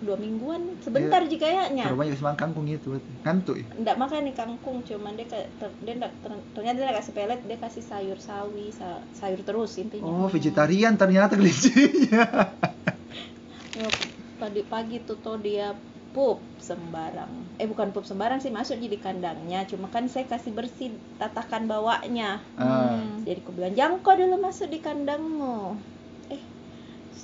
dua 0.00 0.14
mingguan. 0.14 0.78
Sebentar 0.78 1.20
Iya. 1.20 1.28
jika 1.28 1.44
kayaknya 1.44 1.84
banyak 1.90 2.14
semang 2.14 2.34
kangkung 2.34 2.64
itu 2.64 2.94
ngantuk 3.22 3.58
ya? 3.58 3.66
Enggak 3.74 3.96
makan 3.96 4.20
nih 4.24 4.34
kangkung 4.34 4.78
cuman 4.80 5.12
dia 5.14 5.26
kayak 5.26 5.48
ter- 5.56 5.78
dia 5.80 5.94
enggak 5.94 6.12
ter- 6.20 6.44
ternyata 6.52 6.76
dia 6.78 6.94
kasih 6.94 7.12
pelet 7.12 7.40
dia 7.42 7.58
kasih 7.58 7.82
sayur 7.82 8.18
sawi 8.18 8.70
sa- 8.70 9.02
sayur 9.12 9.40
terus 9.42 9.74
intinya. 9.76 10.06
Oh 10.06 10.26
vegetarian 10.26 10.94
ternyata 10.94 11.34
kelincinya. 11.34 12.24
Ya, 13.74 13.86
tadi 14.36 14.62
pagi 14.64 14.98
tuh 14.98 15.14
toh 15.16 15.38
dia 15.38 15.70
pup 16.10 16.42
sembarang. 16.58 17.30
Eh 17.56 17.66
bukan 17.66 17.94
pup 17.94 18.02
sembarang 18.02 18.38
sih 18.38 18.50
masuk 18.50 18.74
jadi 18.74 18.98
kandangnya. 18.98 19.62
Cuma 19.64 19.86
kan 19.86 20.10
saya 20.10 20.26
kasih 20.26 20.50
bersih 20.50 20.90
tatakan 21.14 21.66
bawahnya. 21.66 22.42
Ah. 22.56 22.98
jadi 23.22 23.38
aku 23.38 23.54
bilang 23.54 23.74
jangan 23.74 24.00
kau 24.00 24.14
dulu 24.14 24.34
masuk 24.36 24.66
di 24.66 24.78
kandangmu 24.78 25.78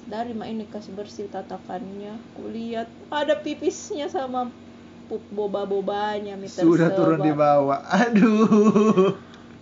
dari 0.05 0.35
mak 0.35 0.49
ini 0.49 0.65
kasih 0.67 0.93
bersih 0.93 1.27
tatakannya 1.31 2.17
kulihat 2.35 2.87
ada 3.09 3.39
pipisnya 3.39 4.11
sama 4.11 4.51
pup 5.07 5.21
boba-bobanya 5.31 6.35
mi 6.35 6.49
Sudah 6.49 6.91
tersebar. 6.91 6.97
turun 6.97 7.21
di 7.21 7.33
bawah. 7.33 7.81
Aduh. 7.87 9.15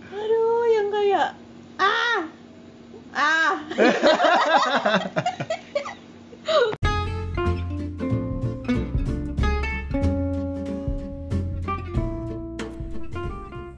aduh 0.09 0.63
yang 0.71 0.87
kayak 0.89 1.29
ah 1.77 2.21
ah 3.13 3.53